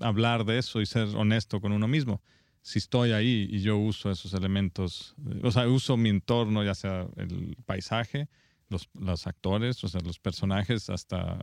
hablar 0.00 0.44
de 0.44 0.58
eso 0.58 0.80
y 0.80 0.86
ser 0.86 1.08
honesto 1.16 1.60
con 1.60 1.72
uno 1.72 1.88
mismo. 1.88 2.22
Si 2.62 2.78
estoy 2.78 3.12
ahí 3.12 3.48
y 3.50 3.60
yo 3.60 3.76
uso 3.76 4.10
esos 4.10 4.34
elementos, 4.34 5.16
o 5.42 5.50
sea, 5.50 5.66
uso 5.68 5.96
mi 5.96 6.10
entorno, 6.10 6.62
ya 6.62 6.74
sea 6.74 7.08
el 7.16 7.56
paisaje, 7.66 8.28
los, 8.68 8.88
los 8.94 9.26
actores, 9.26 9.82
o 9.84 9.88
sea, 9.88 10.00
los 10.00 10.18
personajes, 10.18 10.88
hasta, 10.88 11.38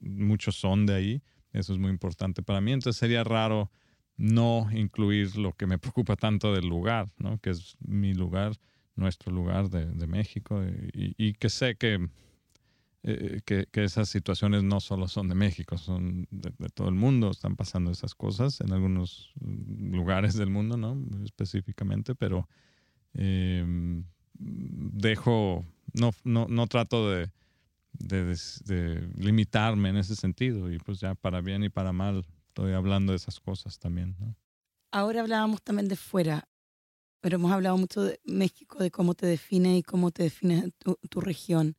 muchos 0.00 0.56
son 0.56 0.86
de 0.86 0.94
ahí. 0.94 1.22
Eso 1.52 1.72
es 1.72 1.78
muy 1.78 1.90
importante 1.90 2.42
para 2.42 2.60
mí. 2.60 2.72
Entonces 2.72 2.98
sería 2.98 3.24
raro 3.24 3.70
no 4.16 4.68
incluir 4.72 5.36
lo 5.36 5.52
que 5.52 5.66
me 5.66 5.78
preocupa 5.78 6.16
tanto 6.16 6.52
del 6.52 6.66
lugar, 6.66 7.10
¿no? 7.18 7.38
que 7.38 7.50
es 7.50 7.76
mi 7.80 8.14
lugar, 8.14 8.56
nuestro 8.94 9.32
lugar 9.32 9.70
de, 9.70 9.86
de 9.86 10.06
México, 10.06 10.62
y, 10.92 11.14
y, 11.16 11.32
que 11.34 11.48
sé 11.48 11.76
que 11.76 12.08
eh, 13.04 13.40
que, 13.44 13.66
esas 13.72 14.08
situaciones 14.08 14.62
no 14.62 14.80
solo 14.80 15.08
son 15.08 15.28
de 15.28 15.34
México, 15.34 15.76
son 15.76 16.28
de, 16.30 16.52
todo 16.68 16.88
el 16.88 16.94
mundo, 16.94 17.30
están 17.30 17.56
pasando 17.56 17.90
esas 17.90 18.14
cosas 18.14 18.60
en 18.60 18.72
algunos 18.72 19.32
lugares 19.40 20.34
del 20.34 20.50
mundo, 20.50 20.76
¿no? 20.76 20.96
Específicamente, 21.24 22.14
pero 22.14 22.48
em, 23.14 24.04
dejo, 24.34 25.66
no, 25.94 26.12
no, 26.22 26.46
no 26.48 26.66
trato 26.68 27.10
de, 27.10 27.28
de, 27.94 29.10
limitarme 29.16 29.88
en 29.88 29.96
ese 29.96 30.14
sentido 30.14 30.70
y 30.70 30.78
pues 30.78 31.00
ya 31.00 31.16
para 31.16 31.40
bien 31.40 31.64
y 31.64 31.70
para 31.70 31.92
mal 31.92 32.24
estoy 32.48 32.72
hablando 32.72 33.12
de 33.12 33.16
esas 33.16 33.40
cosas 33.40 33.80
también, 33.80 34.14
¿no? 34.20 34.36
Ahora 34.92 35.22
hablábamos 35.22 35.60
también 35.62 35.88
de 35.88 35.96
fuera, 35.96 36.48
pero 37.20 37.36
hemos 37.36 37.50
hablado 37.50 37.76
mucho 37.78 38.04
de 38.04 38.20
México, 38.24 38.78
de 38.78 38.92
cómo 38.92 39.14
te 39.14 39.26
define 39.26 39.78
y 39.78 39.82
cómo 39.82 40.12
te 40.12 40.22
define 40.22 40.70
tu, 40.78 40.98
tu 41.08 41.20
región. 41.20 41.76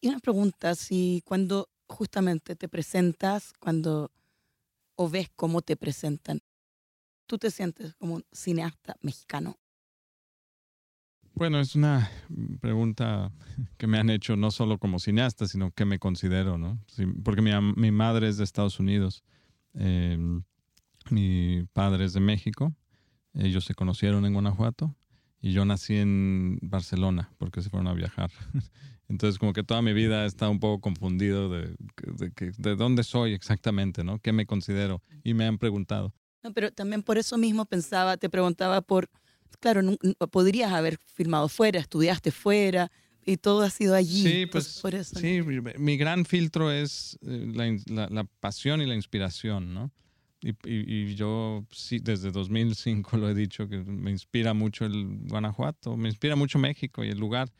Y 0.00 0.08
una 0.08 0.18
pregunta, 0.18 0.74
si 0.74 1.22
cuando 1.26 1.68
justamente 1.86 2.56
te 2.56 2.68
presentas, 2.68 3.52
cuando 3.58 4.10
o 4.96 5.08
ves 5.08 5.28
cómo 5.36 5.60
te 5.60 5.76
presentan, 5.76 6.40
¿tú 7.26 7.38
te 7.38 7.50
sientes 7.50 7.94
como 7.96 8.16
un 8.16 8.24
cineasta 8.32 8.96
mexicano? 9.02 9.58
Bueno, 11.34 11.60
es 11.60 11.74
una 11.74 12.10
pregunta 12.60 13.32
que 13.78 13.86
me 13.86 13.98
han 13.98 14.10
hecho 14.10 14.36
no 14.36 14.50
solo 14.50 14.78
como 14.78 14.98
cineasta, 14.98 15.46
sino 15.46 15.70
que 15.70 15.84
me 15.84 15.98
considero, 15.98 16.58
¿no? 16.58 16.78
porque 17.22 17.40
mi, 17.40 17.50
mi, 17.76 17.90
madre 17.90 18.28
es 18.28 18.36
de 18.36 18.44
Estados 18.44 18.78
Unidos, 18.78 19.22
em, 19.74 20.42
mi 21.10 21.66
padre 21.72 22.04
es 22.04 22.12
de 22.12 22.20
México, 22.20 22.74
ellos 23.32 23.64
se 23.64 23.74
conocieron 23.74 24.26
en 24.26 24.32
Guanajuato 24.32 24.94
y 25.40 25.52
yo 25.52 25.64
nací 25.64 25.96
en 25.96 26.58
Barcelona 26.62 27.32
porque 27.38 27.62
se 27.62 27.70
fueron 27.70 27.88
a 27.88 27.94
viajar. 27.94 28.30
Entonces, 29.08 29.38
como 29.38 29.52
que 29.52 29.64
toda 29.64 29.82
mi 29.82 29.92
vida 29.92 30.24
estado 30.24 30.52
un 30.52 30.60
poco 30.60 30.80
confundido 30.80 31.50
de, 31.50 31.74
de, 32.06 32.52
de, 32.56 32.76
dónde 32.76 33.02
soy 33.02 33.32
exactamente, 33.32 34.04
¿no? 34.04 34.20
¿Qué 34.20 34.32
me 34.32 34.46
considero? 34.46 35.02
Y 35.24 35.34
me 35.34 35.46
han 35.46 35.58
preguntado. 35.58 36.14
No, 36.44 36.52
pero 36.52 36.70
también 36.70 37.02
por 37.02 37.18
eso 37.18 37.36
mismo 37.36 37.66
pensaba, 37.66 38.16
te 38.16 38.30
preguntaba 38.30 38.80
por, 38.82 39.10
claro, 39.58 39.82
podrías 40.30 40.72
haber 40.72 40.96
filmado 40.98 41.48
fuera, 41.48 41.80
estudiaste 41.80 42.30
fuera 42.30 42.90
y 43.24 43.36
todo 43.36 43.62
ha 43.62 43.70
sido 43.70 43.94
allí. 43.94 44.22
Sí, 44.22 44.46
pues, 44.46 44.78
por 44.80 44.94
eso, 44.94 45.18
sí, 45.18 45.40
mi 45.42 45.96
gran 45.96 46.24
filtro 46.24 46.70
es 46.70 47.18
eh, 47.22 47.78
la, 47.86 48.08
la, 48.08 48.24
pasión 48.40 48.80
y 48.80 48.86
la 48.86 48.94
inspiración, 48.94 49.74
¿no? 49.74 49.90
Y, 50.42 50.54
y, 50.64 51.14
yo 51.14 51.66
sí, 51.70 51.98
desde 51.98 52.30
2005 52.30 53.16
lo 53.18 53.28
he 53.28 53.34
dicho, 53.34 53.68
que 53.68 53.78
me 53.78 54.10
inspira 54.10 54.54
mucho 54.54 54.86
el 54.86 55.18
Guanajuato, 55.28 55.96
me 55.96 56.08
inspira 56.08 56.34
mucho 56.34 56.58
México 56.58 57.04
y 57.04 57.10
el 57.10 57.18
lugar. 57.18 57.52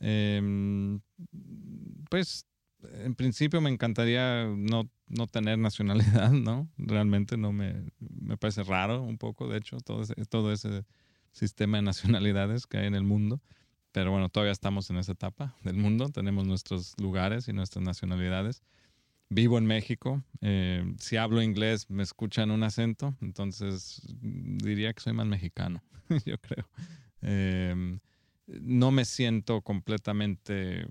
Em, 0.00 1.00
pues 2.10 2.46
en 2.92 3.14
principio 3.14 3.60
me 3.60 3.70
encantaría 3.70 4.46
no, 4.54 4.90
no, 5.08 5.26
tener 5.26 5.58
nacionalidad, 5.58 6.30
¿no? 6.30 6.68
Realmente 6.76 7.36
no 7.36 7.52
me, 7.52 7.84
me 7.98 8.36
parece 8.36 8.62
raro 8.62 9.02
un 9.02 9.18
poco, 9.18 9.48
de 9.48 9.58
hecho, 9.58 9.78
todo 9.78 10.02
ese, 10.02 10.14
todo 10.26 10.52
ese 10.52 10.84
sistema 11.32 11.78
de 11.78 11.82
nacionalidades 11.82 12.66
que 12.66 12.78
hay 12.78 12.86
en 12.86 12.94
el 12.94 13.04
mundo. 13.04 13.40
Pero 13.92 14.10
bueno, 14.10 14.28
todavía 14.28 14.52
estamos 14.52 14.90
en 14.90 14.98
esa 14.98 15.12
etapa 15.12 15.56
del 15.62 15.76
mundo, 15.76 16.10
tenemos 16.10 16.46
nuestros 16.46 16.94
lugares 17.00 17.48
y 17.48 17.54
nuestras 17.54 17.82
nacionalidades. 17.82 18.62
Vivo 19.28 19.58
en 19.58 19.66
México, 19.66 20.22
eh, 20.40 20.94
si 20.98 21.16
hablo 21.16 21.42
inglés 21.42 21.90
me 21.90 22.02
escuchan 22.02 22.50
un 22.50 22.62
acento, 22.62 23.16
entonces 23.20 24.02
diría 24.20 24.92
que 24.92 25.00
soy 25.00 25.14
más 25.14 25.26
mexicano, 25.26 25.82
yo 26.24 26.38
creo. 26.38 26.68
Eh, 27.22 27.98
no 28.46 28.90
me 28.92 29.04
siento 29.04 29.62
completamente 29.62 30.86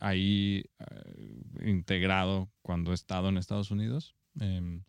ahí 0.00 0.64
eh, 0.78 1.68
integrado 1.70 2.48
cuando 2.62 2.92
he 2.92 2.94
estado 2.94 3.28
en 3.28 3.36
Estados 3.36 3.70
Unidos, 3.70 4.14
em, 4.40 4.82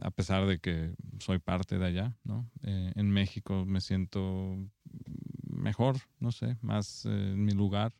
a 0.00 0.10
pesar 0.10 0.46
de 0.46 0.58
que 0.58 0.94
soy 1.18 1.38
parte 1.38 1.78
de 1.78 1.86
allá, 1.86 2.16
¿no? 2.24 2.50
Eh, 2.62 2.92
en 2.94 3.10
México 3.10 3.64
me 3.66 3.80
siento 3.80 4.58
mejor, 5.48 5.96
no 6.20 6.32
sé, 6.32 6.56
más 6.60 7.04
en 7.06 7.44
mi 7.44 7.52
lugar, 7.52 7.92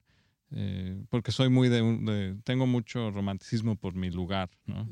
porque 1.10 1.32
soy 1.32 1.48
muy 1.48 1.68
de, 1.68 2.36
tengo 2.44 2.66
mucho 2.66 3.10
romanticismo 3.10 3.76
por 3.76 3.94
mi 3.94 4.10
lugar, 4.10 4.50
¿no? 4.66 4.88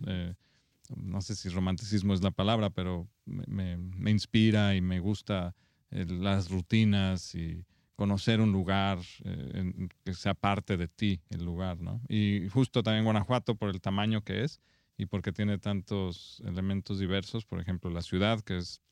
no 0.95 1.21
sé 1.21 1.35
si 1.35 1.49
romanticismo 1.49 2.15
es 2.15 2.23
la 2.23 2.31
palabra, 2.31 2.71
pero 2.71 3.09
me, 3.25 4.11
inspira 4.11 4.75
y 4.75 4.81
me 4.81 5.01
gusta 5.01 5.55
las 5.91 6.51
rutinas 6.51 7.35
y 7.35 7.65
conocer 7.97 8.41
un 8.41 8.53
lugar, 8.53 8.99
eh, 9.25 9.89
que 10.05 10.13
sea 10.13 10.35
parte 10.35 10.77
de 10.77 10.87
ti 10.87 11.23
el 11.31 11.45
lugar, 11.45 11.81
¿no? 11.81 12.03
Y 12.09 12.47
justo 12.51 12.83
también 12.83 13.05
Guanajuato 13.05 13.55
por 13.55 13.71
el 13.71 13.81
tamaño 13.81 14.23
que 14.23 14.45
es 14.45 14.61
y 14.99 15.07
porque 15.07 15.33
tiene 15.33 15.59
tantos 15.59 16.43
elementos 16.45 16.99
diversos, 16.99 17.47
por 17.47 17.61
ejemplo, 17.61 17.91
la 17.91 18.03
ciudad 18.03 18.41
que 18.41 18.59
es 18.59 18.83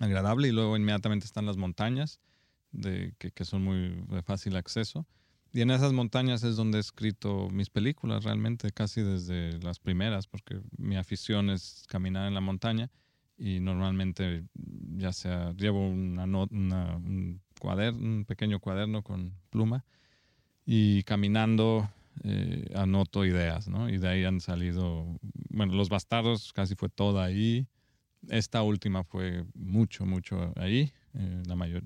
agradable 0.00 0.48
y 0.48 0.52
luego 0.52 0.76
inmediatamente 0.76 1.26
están 1.26 1.46
las 1.46 1.56
montañas 1.56 2.20
de, 2.70 3.14
que, 3.18 3.32
que 3.32 3.44
son 3.44 3.62
muy 3.64 4.04
de 4.08 4.22
fácil 4.22 4.56
acceso. 4.56 5.06
Y 5.52 5.62
en 5.62 5.70
esas 5.70 5.92
montañas 5.92 6.44
es 6.44 6.56
donde 6.56 6.78
he 6.78 6.80
escrito 6.80 7.48
mis 7.50 7.70
películas 7.70 8.22
realmente, 8.22 8.70
casi 8.70 9.02
desde 9.02 9.58
las 9.58 9.80
primeras, 9.80 10.28
porque 10.28 10.60
mi 10.76 10.96
afición 10.96 11.50
es 11.50 11.84
caminar 11.88 12.28
en 12.28 12.34
la 12.34 12.40
montaña 12.40 12.90
y 13.36 13.58
normalmente 13.58 14.44
ya 14.96 15.12
sea 15.12 15.52
llevo 15.56 15.88
una, 15.88 16.24
un, 16.24 17.40
cuaderno, 17.58 18.00
un 18.00 18.24
pequeño 18.26 18.60
cuaderno 18.60 19.02
con 19.02 19.34
pluma 19.50 19.84
y 20.64 21.02
caminando 21.02 21.90
eh, 22.22 22.70
anoto 22.76 23.24
ideas, 23.24 23.66
¿no? 23.66 23.88
Y 23.88 23.98
de 23.98 24.08
ahí 24.08 24.24
han 24.24 24.40
salido, 24.40 25.18
bueno, 25.48 25.74
Los 25.74 25.88
Bastardos 25.88 26.52
casi 26.52 26.76
fue 26.76 26.90
toda 26.90 27.24
ahí. 27.24 27.66
Esta 28.28 28.62
última 28.62 29.02
fue 29.02 29.44
mucho, 29.54 30.04
mucho 30.04 30.52
ahí. 30.56 30.92
Eh, 31.14 31.42
la 31.46 31.56
mayor, 31.56 31.82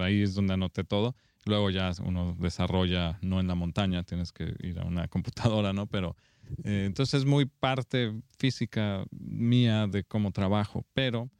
ahí 0.00 0.22
es 0.22 0.34
donde 0.34 0.54
anoté 0.54 0.82
todo 0.82 1.14
luego 1.46 1.70
ya 1.70 1.92
uno 2.04 2.36
desarrolla, 2.38 3.18
no 3.22 3.40
en 3.40 3.46
la 3.46 3.54
montaña, 3.54 4.02
tienes 4.02 4.32
que 4.32 4.54
ir 4.60 4.78
a 4.78 4.84
una 4.84 5.08
computadora, 5.08 5.72
¿no? 5.72 5.86
Pero 5.86 6.16
eh, 6.64 6.84
entonces 6.86 7.20
es 7.20 7.26
muy 7.26 7.46
parte 7.46 8.12
física 8.38 9.04
mía 9.10 9.86
de 9.86 10.04
cómo 10.04 10.32
trabajo, 10.32 10.84
pero 10.92 11.30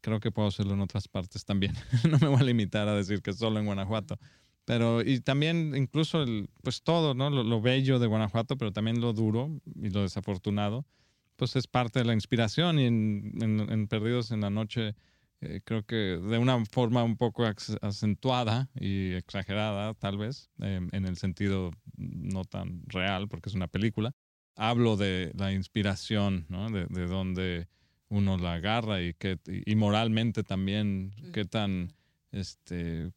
creo 0.00 0.20
que 0.20 0.30
puedo 0.30 0.48
hacerlo 0.48 0.74
en 0.74 0.80
otras 0.80 1.08
partes 1.08 1.44
también. 1.44 1.74
no 2.10 2.18
me 2.18 2.28
voy 2.28 2.40
a 2.40 2.44
limitar 2.44 2.86
a 2.88 2.94
decir 2.94 3.22
que 3.22 3.32
solo 3.32 3.58
en 3.58 3.66
Guanajuato. 3.66 4.18
Pero, 4.64 5.00
y 5.00 5.20
también 5.20 5.74
incluso, 5.76 6.22
el, 6.22 6.48
pues 6.62 6.82
todo, 6.82 7.14
¿no? 7.14 7.30
Lo, 7.30 7.60
bello 7.60 7.98
de 7.98 8.06
Guanajuato, 8.08 8.56
pero 8.56 8.72
también 8.72 9.00
lo 9.00 9.12
duro 9.12 9.60
y 9.80 9.90
lo 9.90 10.02
desafortunado, 10.02 10.84
pues 11.36 11.54
es 11.54 11.66
parte 11.66 12.00
de 12.00 12.04
la 12.04 12.14
inspiración 12.14 12.78
y 12.80 12.86
en 12.86 13.86
Perdidos 13.88 14.32
en 14.32 14.40
la 14.40 14.50
Noche 14.50 14.96
eh, 15.40 15.60
creo 15.64 15.84
que 15.84 15.96
de 15.96 16.38
una 16.38 16.64
forma 16.66 17.04
un 17.04 17.16
poco 17.16 17.44
acentuada 17.82 18.68
y 18.74 19.12
exagerada, 19.12 19.94
tal 19.94 20.16
vez, 20.16 20.50
em, 20.58 20.88
en 20.92 21.06
el 21.06 21.16
sentido 21.16 21.70
no 21.96 22.44
tan 22.44 22.82
real, 22.86 23.28
porque 23.28 23.48
es 23.48 23.54
una 23.54 23.68
película. 23.68 24.12
Hablo 24.54 24.96
de 24.96 25.32
la 25.34 25.52
inspiración, 25.52 26.46
¿no? 26.48 26.70
de, 26.70 26.86
de 26.86 27.06
dónde 27.06 27.68
uno 28.08 28.38
la 28.38 28.54
agarra 28.54 29.02
y, 29.02 29.14
que, 29.14 29.38
y 29.46 29.74
moralmente 29.74 30.42
también 30.42 31.12
qué 31.32 31.44
tan 31.44 31.92
este, 32.32 33.12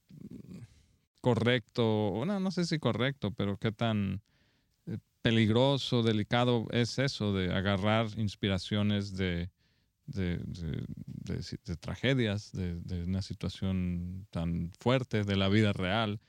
correcto, 1.21 2.07
o 2.09 2.25
no, 2.25 2.39
no 2.39 2.51
sé 2.51 2.65
si 2.65 2.79
correcto, 2.79 3.31
pero 3.31 3.57
qué 3.57 3.71
tan 3.71 4.21
eh, 4.87 4.97
peligroso, 5.21 6.03
delicado 6.03 6.67
es 6.71 6.97
eso 6.99 7.33
de 7.33 7.53
agarrar 7.53 8.07
inspiraciones 8.17 9.15
de, 9.15 9.49
de, 10.13 10.39
de, 11.65 11.75
tragedias, 11.77 12.51
de, 12.51 13.03
una 13.03 13.21
situación 13.21 14.27
tan 14.31 14.71
fuerte 14.79 15.23
de 15.23 15.35
la 15.35 15.49
vida 15.49 15.73
real. 15.73 16.19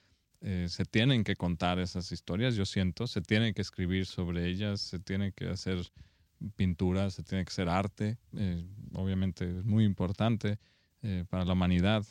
Eh, 0.42 0.66
se 0.68 0.84
tienen 0.84 1.22
que 1.22 1.37
contar 1.37 1.78
esas 1.78 2.12
historias, 2.12 2.54
yo 2.54 2.64
siento, 2.64 3.06
se 3.06 3.20
tienen 3.20 3.52
que 3.52 3.60
escribir 3.60 4.06
sobre 4.06 4.49
ellas, 4.49 4.80
se 4.80 4.99
tiene 4.99 5.32
que 5.32 5.49
hacer 5.49 5.78
pinturas, 6.56 7.14
se 7.14 7.22
tiene 7.22 7.44
que 7.44 7.50
hacer 7.50 7.68
arte, 7.68 8.16
eh, 8.34 8.66
obviamente 8.94 9.58
es 9.58 9.64
muy 9.66 9.84
importante 9.84 10.58
eh, 11.02 11.25
para 11.28 11.44
la 11.44 11.52
humanidad. 11.52 12.06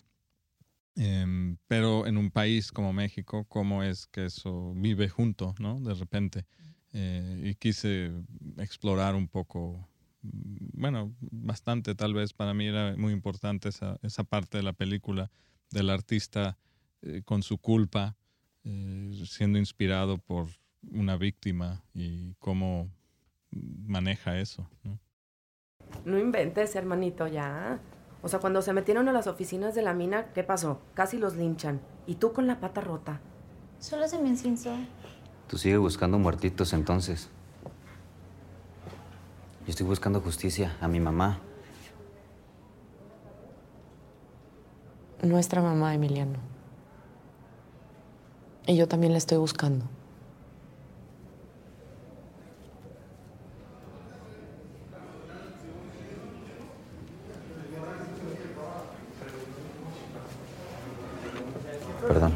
Em, 0.96 1.58
pero 1.68 2.06
en 2.06 2.18
un 2.18 2.30
país 2.30 2.72
como 2.72 2.94
México, 2.94 3.46
¿cómo 3.46 3.84
es 3.84 4.06
que 4.08 4.26
eso 4.26 4.74
vive 4.76 5.10
junto, 5.10 5.56
¿no? 5.60 5.80
De 5.80 5.94
repente. 5.94 6.46
y 6.92 7.54
quise 7.56 8.12
explorar 8.58 9.14
un 9.14 9.28
poco 9.28 9.88
bueno, 10.22 11.14
bastante 11.20 11.96
tal 11.96 12.14
vez 12.14 12.34
para 12.34 12.54
mí 12.54 12.68
era 12.68 12.96
muy 12.98 13.14
importante 13.14 13.70
esa, 13.70 13.98
esa 14.02 14.24
parte 14.24 14.58
de 14.58 14.64
la 14.64 14.74
película 14.74 15.32
del 15.72 15.90
artista 15.90 16.58
eh, 17.02 17.22
con 17.24 17.44
su 17.44 17.58
culpa, 17.58 18.16
eh, 18.64 19.12
siendo 19.26 19.58
inspirado 19.58 20.18
por 20.18 20.48
una 20.92 21.16
víctima 21.18 21.84
y 21.94 22.34
cómo 22.40 22.90
maneja 23.52 24.40
eso. 24.40 24.70
¿no? 24.84 25.00
no 26.06 26.20
inventes, 26.20 26.76
hermanito, 26.76 27.28
ya. 27.28 27.80
O 28.22 28.28
sea, 28.28 28.40
cuando 28.40 28.62
se 28.62 28.74
metieron 28.74 29.08
a 29.08 29.14
las 29.14 29.28
oficinas 29.28 29.76
de 29.76 29.82
la 29.82 29.94
mina, 29.94 30.32
¿qué 30.34 30.44
pasó? 30.44 30.82
Casi 30.94 31.18
los 31.18 31.36
linchan. 31.36 31.80
Y 32.06 32.16
tú 32.16 32.34
con 32.34 32.48
la 32.48 32.60
pata 32.60 32.82
rota. 32.82 33.22
Solo 33.80 34.08
se 34.08 34.20
me 34.20 34.30
encinzó. 34.30 34.76
Tú 35.48 35.58
sigues 35.58 35.80
buscando 35.80 36.20
muertitos 36.20 36.74
entonces. 36.74 37.30
Yo 39.70 39.72
estoy 39.72 39.86
buscando 39.86 40.20
justicia 40.20 40.76
a 40.82 40.88
mi 40.88 41.00
mamá. 41.00 41.40
Nuestra 45.22 45.62
mamá, 45.62 45.94
Emiliano. 45.94 46.40
Y 48.66 48.76
yo 48.76 48.88
también 48.88 49.12
la 49.12 49.20
estoy 49.20 49.38
buscando. 49.38 49.86
Perdón. 62.08 62.34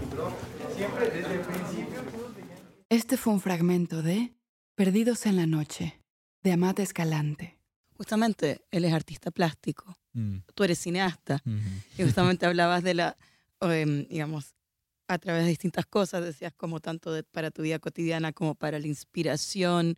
Este 2.90 3.18
fue 3.18 3.34
un 3.34 3.42
fragmento 3.42 4.04
de 4.04 4.36
Perdidos 4.76 5.26
en 5.26 5.38
la 5.38 5.48
Noche, 5.48 6.03
de 6.44 6.52
Amate 6.52 6.84
Escalante. 6.84 7.58
Justamente, 7.96 8.66
él 8.72 8.86
es 8.86 8.94
artista 8.94 9.32
plástico, 9.32 9.98
mm. 10.14 10.38
tú 10.54 10.64
eres 10.64 10.80
cineasta, 10.80 11.42
y 11.98 12.04
justamente 12.04 12.46
hablabas 12.46 12.84
de 12.84 12.96
la, 12.96 13.18
em, 13.62 14.08
digamos, 14.08 14.56
a 15.08 15.18
través 15.20 15.44
de 15.44 15.50
distintas 15.50 15.86
cosas, 15.86 16.24
decías 16.24 16.54
como 16.54 16.80
tanto 16.80 17.12
para 17.32 17.52
tu 17.52 17.62
vida 17.62 17.80
cotidiana 17.80 18.34
como 18.34 18.56
para 18.56 18.80
la 18.80 18.88
inspiración, 18.88 19.98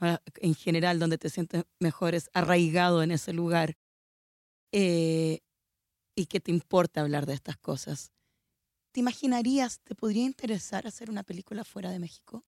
en 0.00 0.54
general, 0.54 0.98
donde 0.98 1.18
te 1.18 1.30
sientes 1.30 1.64
mejor 1.78 2.14
es 2.14 2.28
arraigado 2.34 3.02
en 3.02 3.10
ese 3.10 3.32
lugar. 3.32 3.76
Eh, 4.72 5.40
y 6.16 6.26
que 6.26 6.40
te 6.40 6.50
importa 6.50 7.02
hablar 7.02 7.26
de 7.26 7.34
estas 7.34 7.56
cosas. 7.58 8.10
¿Te 8.90 9.00
imaginarías, 9.00 9.80
te 9.80 9.94
podría 9.94 10.24
interesar 10.24 10.86
hacer 10.86 11.10
una 11.10 11.22
película 11.22 11.62
fuera 11.62 11.90
de 11.90 11.98
México? 11.98 12.44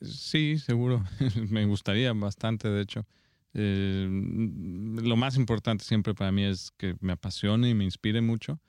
Sí, 0.00 0.58
seguro. 0.58 1.04
me 1.50 1.64
gustaría 1.64 2.12
bastante, 2.12 2.68
de 2.68 2.82
hecho. 2.82 3.06
Eh, 3.54 4.06
lo 4.08 5.16
más 5.16 5.36
importante 5.36 5.84
siempre 5.84 6.14
para 6.14 6.30
mí 6.30 6.44
es 6.44 6.72
que 6.76 6.94
me 7.00 7.12
apasione 7.12 7.70
y 7.70 7.74
me 7.74 7.84
inspire 7.84 8.20
mucho. 8.20 8.60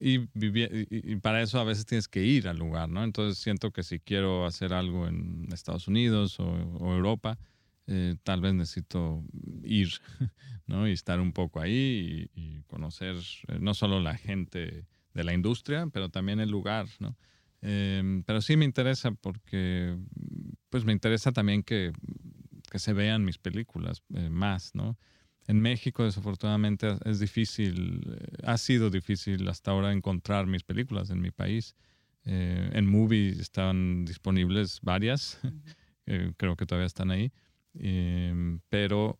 Y, 0.00 0.28
y, 0.36 1.16
para 1.16 1.42
eso 1.42 1.58
a 1.58 1.64
veces 1.64 1.84
tienes 1.84 2.06
que 2.06 2.22
ir 2.24 2.46
al 2.46 2.56
lugar, 2.56 2.88
¿no? 2.88 3.02
Entonces 3.02 3.38
siento 3.38 3.72
que 3.72 3.82
si 3.82 3.98
quiero 3.98 4.46
hacer 4.46 4.72
algo 4.72 5.08
en 5.08 5.48
Estados 5.52 5.88
Unidos 5.88 6.38
o, 6.38 6.46
Europa, 6.94 7.36
eh, 7.88 8.14
tal 8.22 8.40
vez 8.40 8.54
necesito 8.54 9.24
ir, 9.64 9.88
¿no? 10.68 10.86
Y 10.86 10.92
estar 10.92 11.18
un 11.18 11.32
poco 11.32 11.60
ahí 11.60 12.30
y, 12.32 12.40
y, 12.40 12.62
conocer 12.68 13.16
eh, 13.48 13.58
no 13.60 13.74
solo 13.74 13.98
la 13.98 14.16
gente 14.16 14.86
de 15.14 15.24
la 15.24 15.34
industria, 15.34 15.88
pero 15.92 16.10
también 16.10 16.38
el 16.38 16.50
lugar, 16.50 16.86
¿no? 17.00 17.16
Em, 17.60 18.22
pero 18.22 18.40
sí 18.40 18.56
me 18.56 18.64
interesa 18.64 19.10
porque, 19.10 19.96
pues 20.70 20.84
me 20.84 20.92
interesa 20.92 21.32
también 21.32 21.62
que, 21.62 21.92
que 22.70 22.78
se 22.78 22.92
vean 22.92 23.24
mis 23.24 23.38
películas 23.38 24.02
eh, 24.14 24.28
más, 24.28 24.74
¿no? 24.74 24.98
En 25.46 25.60
México, 25.62 26.04
desafortunadamente, 26.04 26.98
es 27.06 27.20
difícil, 27.20 28.02
eh, 28.20 28.36
ha 28.44 28.58
sido 28.58 28.90
difícil 28.90 29.48
hasta 29.48 29.70
ahora 29.70 29.92
encontrar 29.92 30.46
mis 30.46 30.62
películas 30.62 31.08
en 31.10 31.20
mi 31.20 31.30
país. 31.30 31.74
Eh, 32.24 32.70
en 32.74 32.86
Movie 32.86 33.30
están 33.40 34.04
disponibles 34.04 34.80
varias, 34.82 35.40
creo 36.36 36.56
que 36.56 36.66
todavía 36.66 36.86
están 36.86 37.10
ahí. 37.10 37.32
Em, 37.74 38.60
pero 38.68 39.18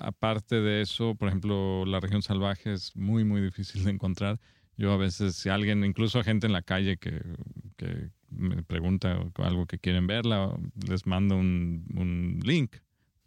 aparte 0.00 0.56
de 0.60 0.82
eso, 0.82 1.14
por 1.14 1.28
ejemplo, 1.28 1.84
La 1.86 2.00
región 2.00 2.22
salvaje 2.22 2.72
es 2.72 2.94
muy, 2.94 3.24
muy 3.24 3.40
difícil 3.40 3.84
de 3.84 3.90
encontrar 3.90 4.38
yo 4.80 4.92
a 4.92 4.96
veces, 4.96 5.36
si 5.36 5.50
alguien, 5.50 5.84
incluso 5.84 6.22
gente 6.24 6.46
en 6.46 6.54
la 6.54 6.62
calle 6.62 6.96
que, 6.96 7.20
que 7.76 8.08
me 8.30 8.62
pregunta 8.62 9.20
algo 9.36 9.66
que 9.66 9.78
quieren 9.78 10.06
verla, 10.06 10.56
les 10.88 11.06
mando 11.06 11.36
un, 11.36 11.84
un 11.94 12.40
link 12.42 12.76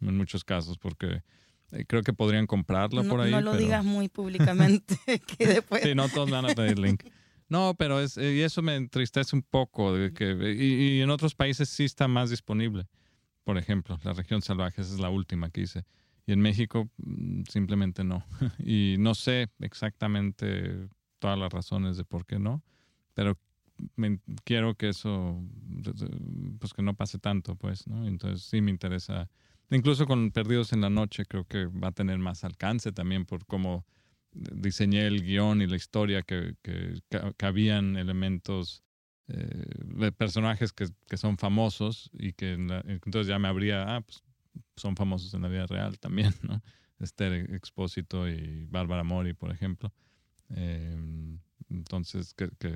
en 0.00 0.16
muchos 0.16 0.44
casos, 0.44 0.78
porque 0.78 1.22
eh, 1.72 1.84
creo 1.86 2.02
que 2.02 2.12
podrían 2.12 2.46
comprarla 2.46 3.02
por 3.04 3.20
ahí. 3.20 3.30
No 3.30 3.40
lo 3.40 3.56
digas 3.56 3.84
muy 3.84 4.08
públicamente, 4.08 4.96
que 5.38 5.46
después... 5.46 5.82
Sí, 5.82 5.94
no 5.94 6.08
todos 6.08 6.30
van 6.30 6.48
a 6.48 6.54
pedir 6.54 6.78
link. 6.78 7.04
No, 7.48 7.74
pero 7.78 8.00
es, 8.00 8.16
y 8.16 8.40
eso 8.40 8.62
me 8.62 8.74
entristece 8.74 9.36
un 9.36 9.42
poco, 9.42 9.94
de 9.94 10.12
que, 10.12 10.32
y, 10.58 10.96
y, 10.96 11.00
en 11.02 11.10
otros 11.10 11.34
países 11.34 11.68
sí 11.68 11.84
está 11.84 12.08
más 12.08 12.30
disponible, 12.30 12.86
por 13.44 13.58
ejemplo, 13.58 13.98
La 14.02 14.14
región 14.14 14.40
salvaje, 14.40 14.80
esa 14.80 14.94
es 14.94 15.00
la 15.00 15.10
última 15.10 15.50
que 15.50 15.62
hice. 15.62 15.84
Y 16.26 16.32
en 16.32 16.40
México 16.40 16.88
mm, 16.96 17.42
simplemente 17.50 18.02
no. 18.02 18.24
Y 18.58 18.96
no 18.98 19.14
sé 19.14 19.50
exactamente 19.60 20.88
todas 21.18 21.38
las 21.38 21.52
razones 21.52 21.96
de 21.96 22.04
por 22.04 22.24
qué 22.24 22.38
no, 22.38 22.62
pero 23.12 23.38
quiero 24.44 24.74
que 24.74 24.88
eso, 24.88 25.42
pues 26.58 26.72
que 26.72 26.82
no 26.82 26.94
pase 26.94 27.18
tanto, 27.18 27.56
pues, 27.56 27.86
¿no? 27.86 28.06
Entonces 28.06 28.46
sí 28.46 28.60
me 28.60 28.70
interesa. 28.70 29.28
Incluso 29.70 30.06
con 30.06 30.30
Perdidos 30.30 30.72
en 30.72 30.80
la 30.80 30.90
Noche 30.90 31.24
creo 31.26 31.44
que 31.44 31.66
va 31.66 31.88
a 31.88 31.92
tener 31.92 32.18
más 32.18 32.44
alcance 32.44 32.92
también 32.92 33.24
por 33.24 33.46
cómo 33.46 33.84
diseñé 34.32 35.06
el 35.06 35.22
guion 35.22 35.62
y 35.62 35.66
la 35.66 35.76
historia, 35.76 36.22
que, 36.22 36.54
que, 36.62 37.00
que 37.36 37.46
habían 37.46 37.96
elementos 37.96 38.82
eh, 39.28 39.64
de 39.84 40.12
personajes 40.12 40.72
que, 40.72 40.88
que, 41.08 41.16
son 41.16 41.38
famosos 41.38 42.10
y 42.12 42.34
que 42.34 42.52
entonces 42.52 43.26
ya 43.26 43.38
me 43.38 43.48
habría, 43.48 43.96
ah, 43.96 44.00
pues 44.02 44.22
son 44.76 44.96
famosos 44.96 45.32
en 45.34 45.42
la 45.42 45.48
vida 45.48 45.66
real 45.66 45.98
también, 45.98 46.34
¿no? 46.42 46.62
Esther 46.98 47.54
Expósito 47.54 48.28
y 48.28 48.66
Bárbara 48.66 49.02
Mori, 49.02 49.32
por 49.34 49.50
ejemplo. 49.50 49.92
Eh, 50.50 51.38
entonces, 51.70 52.34
que, 52.34 52.50
que 52.58 52.70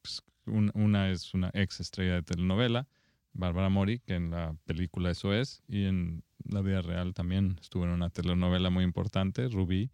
pues, 0.00 0.22
una 0.46 1.10
es 1.10 1.34
una 1.34 1.50
ex 1.54 1.80
estrella 1.80 2.14
de 2.14 2.22
telenovela, 2.22 2.88
Bárbara 3.32 3.68
Mori, 3.68 4.00
que 4.00 4.14
en 4.14 4.30
la 4.30 4.56
película 4.64 5.10
eso 5.10 5.32
es, 5.32 5.62
y 5.68 5.84
en 5.84 6.22
la 6.44 6.62
vida 6.62 6.82
real 6.82 7.14
también 7.14 7.56
estuvo 7.60 7.84
en 7.84 7.90
una 7.90 8.10
telenovela 8.10 8.70
muy 8.70 8.84
importante, 8.84 9.48
Rubí. 9.48 9.90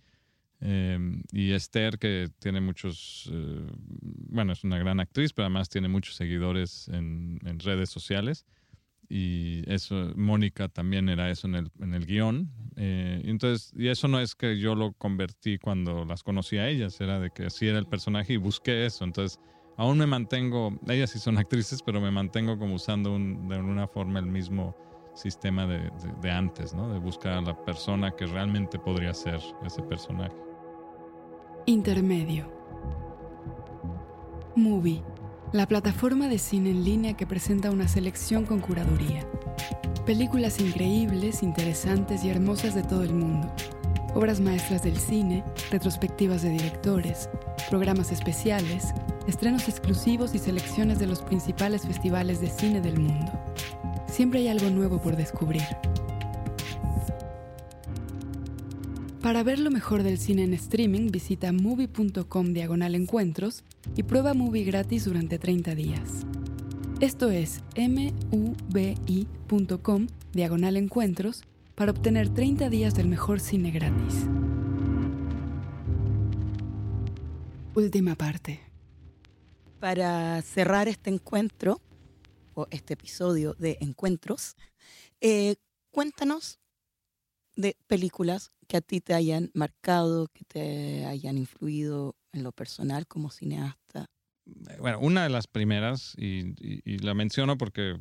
Em, 0.60 1.22
y 1.32 1.52
Esther, 1.52 1.98
que 1.98 2.30
tiene 2.38 2.62
muchos, 2.62 3.28
eh, 3.30 3.66
bueno, 4.30 4.52
es 4.54 4.64
una 4.64 4.78
gran 4.78 5.00
actriz, 5.00 5.34
pero 5.34 5.46
además 5.46 5.68
tiene 5.68 5.88
muchos 5.88 6.14
seguidores 6.14 6.88
en, 6.88 7.38
en 7.44 7.58
redes 7.58 7.90
sociales 7.90 8.46
y 9.08 9.62
eso, 9.70 10.12
Mónica 10.16 10.68
también 10.68 11.08
era 11.08 11.30
eso 11.30 11.46
en 11.46 11.54
el, 11.54 11.70
en 11.80 11.94
el 11.94 12.06
guion. 12.06 12.50
Eh, 12.76 13.22
entonces, 13.24 13.72
y 13.76 13.88
eso 13.88 14.08
no 14.08 14.20
es 14.20 14.34
que 14.34 14.58
yo 14.58 14.74
lo 14.74 14.92
convertí 14.94 15.58
cuando 15.58 16.04
las 16.04 16.22
conocí 16.22 16.58
a 16.58 16.68
ellas, 16.68 17.00
era 17.00 17.20
de 17.20 17.30
que 17.30 17.46
así 17.46 17.66
era 17.68 17.78
el 17.78 17.86
personaje 17.86 18.34
y 18.34 18.36
busqué 18.36 18.86
eso. 18.86 19.04
Entonces, 19.04 19.38
aún 19.76 19.98
me 19.98 20.06
mantengo, 20.06 20.72
ellas 20.88 21.10
sí 21.10 21.18
son 21.18 21.38
actrices, 21.38 21.82
pero 21.82 22.00
me 22.00 22.10
mantengo 22.10 22.58
como 22.58 22.74
usando 22.74 23.10
de 23.10 23.58
una 23.58 23.86
forma 23.86 24.18
el 24.18 24.26
mismo 24.26 24.76
sistema 25.14 25.66
de, 25.66 25.78
de, 25.78 26.12
de 26.20 26.30
antes, 26.30 26.74
¿no? 26.74 26.92
De 26.92 26.98
buscar 26.98 27.32
a 27.32 27.40
la 27.40 27.64
persona 27.64 28.10
que 28.10 28.26
realmente 28.26 28.78
podría 28.78 29.14
ser 29.14 29.40
ese 29.64 29.82
personaje. 29.82 30.36
Intermedio. 31.66 32.54
Movie 34.54 35.02
la 35.52 35.66
plataforma 35.66 36.28
de 36.28 36.38
cine 36.38 36.70
en 36.70 36.84
línea 36.84 37.14
que 37.14 37.26
presenta 37.26 37.70
una 37.70 37.86
selección 37.86 38.44
con 38.44 38.60
curaduría. 38.60 39.24
Películas 40.04 40.60
increíbles, 40.60 41.42
interesantes 41.42 42.24
y 42.24 42.30
hermosas 42.30 42.74
de 42.74 42.82
todo 42.82 43.04
el 43.04 43.14
mundo. 43.14 43.52
Obras 44.14 44.40
maestras 44.40 44.82
del 44.82 44.96
cine, 44.96 45.44
retrospectivas 45.70 46.42
de 46.42 46.50
directores, 46.50 47.30
programas 47.70 48.10
especiales, 48.10 48.92
estrenos 49.26 49.68
exclusivos 49.68 50.34
y 50.34 50.38
selecciones 50.38 50.98
de 50.98 51.06
los 51.06 51.20
principales 51.22 51.82
festivales 51.82 52.40
de 52.40 52.48
cine 52.48 52.80
del 52.80 52.98
mundo. 52.98 53.32
Siempre 54.08 54.40
hay 54.40 54.48
algo 54.48 54.70
nuevo 54.70 55.00
por 55.00 55.16
descubrir. 55.16 55.62
Para 59.20 59.42
ver 59.42 59.58
lo 59.58 59.70
mejor 59.72 60.04
del 60.04 60.18
cine 60.18 60.44
en 60.44 60.54
streaming, 60.54 61.10
visita 61.10 61.52
movie.com 61.52 62.52
diagonal 62.52 62.94
encuentros 62.94 63.64
y 63.96 64.04
prueba 64.04 64.34
Movie 64.34 64.64
gratis 64.64 65.04
durante 65.04 65.38
30 65.38 65.74
días. 65.74 66.24
Esto 67.00 67.30
es 67.30 67.60
mubi.com 68.30 70.06
diagonal 70.32 70.76
encuentros 70.76 71.42
para 71.74 71.90
obtener 71.90 72.28
30 72.28 72.70
días 72.70 72.94
del 72.94 73.08
mejor 73.08 73.40
cine 73.40 73.70
gratis. 73.70 74.26
Última 77.74 78.14
parte. 78.14 78.65
Para 79.86 80.42
cerrar 80.42 80.88
este 80.88 81.10
encuentro, 81.10 81.80
o 82.54 82.66
este 82.72 82.94
episodio 82.94 83.54
de 83.54 83.78
Encuentros, 83.80 84.56
eh, 85.20 85.54
cuéntanos 85.92 86.58
de 87.54 87.76
películas 87.86 88.50
que 88.66 88.78
a 88.78 88.80
ti 88.80 89.00
te 89.00 89.14
hayan 89.14 89.52
marcado, 89.54 90.26
que 90.34 90.44
te 90.44 91.06
hayan 91.06 91.38
influido 91.38 92.16
en 92.32 92.42
lo 92.42 92.50
personal 92.50 93.06
como 93.06 93.30
cineasta? 93.30 94.10
Bueno, 94.80 94.98
una 94.98 95.22
de 95.22 95.28
las 95.28 95.46
primeras, 95.46 96.16
y, 96.18 96.98
la 96.98 97.14
menciono 97.14 97.56
porque 97.56 97.96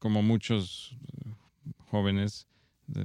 como 0.00 0.20
muchos 0.20 0.98
eh, 1.24 1.30
jóvenes, 1.78 2.46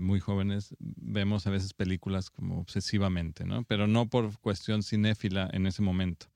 muy 0.02 0.20
jóvenes, 0.20 0.76
vemos 0.80 1.48
a 1.48 1.52
veces 1.52 1.74
películas 1.74 2.30
como 2.30 2.60
obsesivamente, 2.60 3.46
¿no? 3.46 3.64
Pero 3.64 3.88
no 3.88 4.10
por 4.10 4.38
cuestión 4.40 4.84
cinéfila 4.84 5.50
en 5.54 5.66
ese 5.66 5.82
momento. 5.82 6.28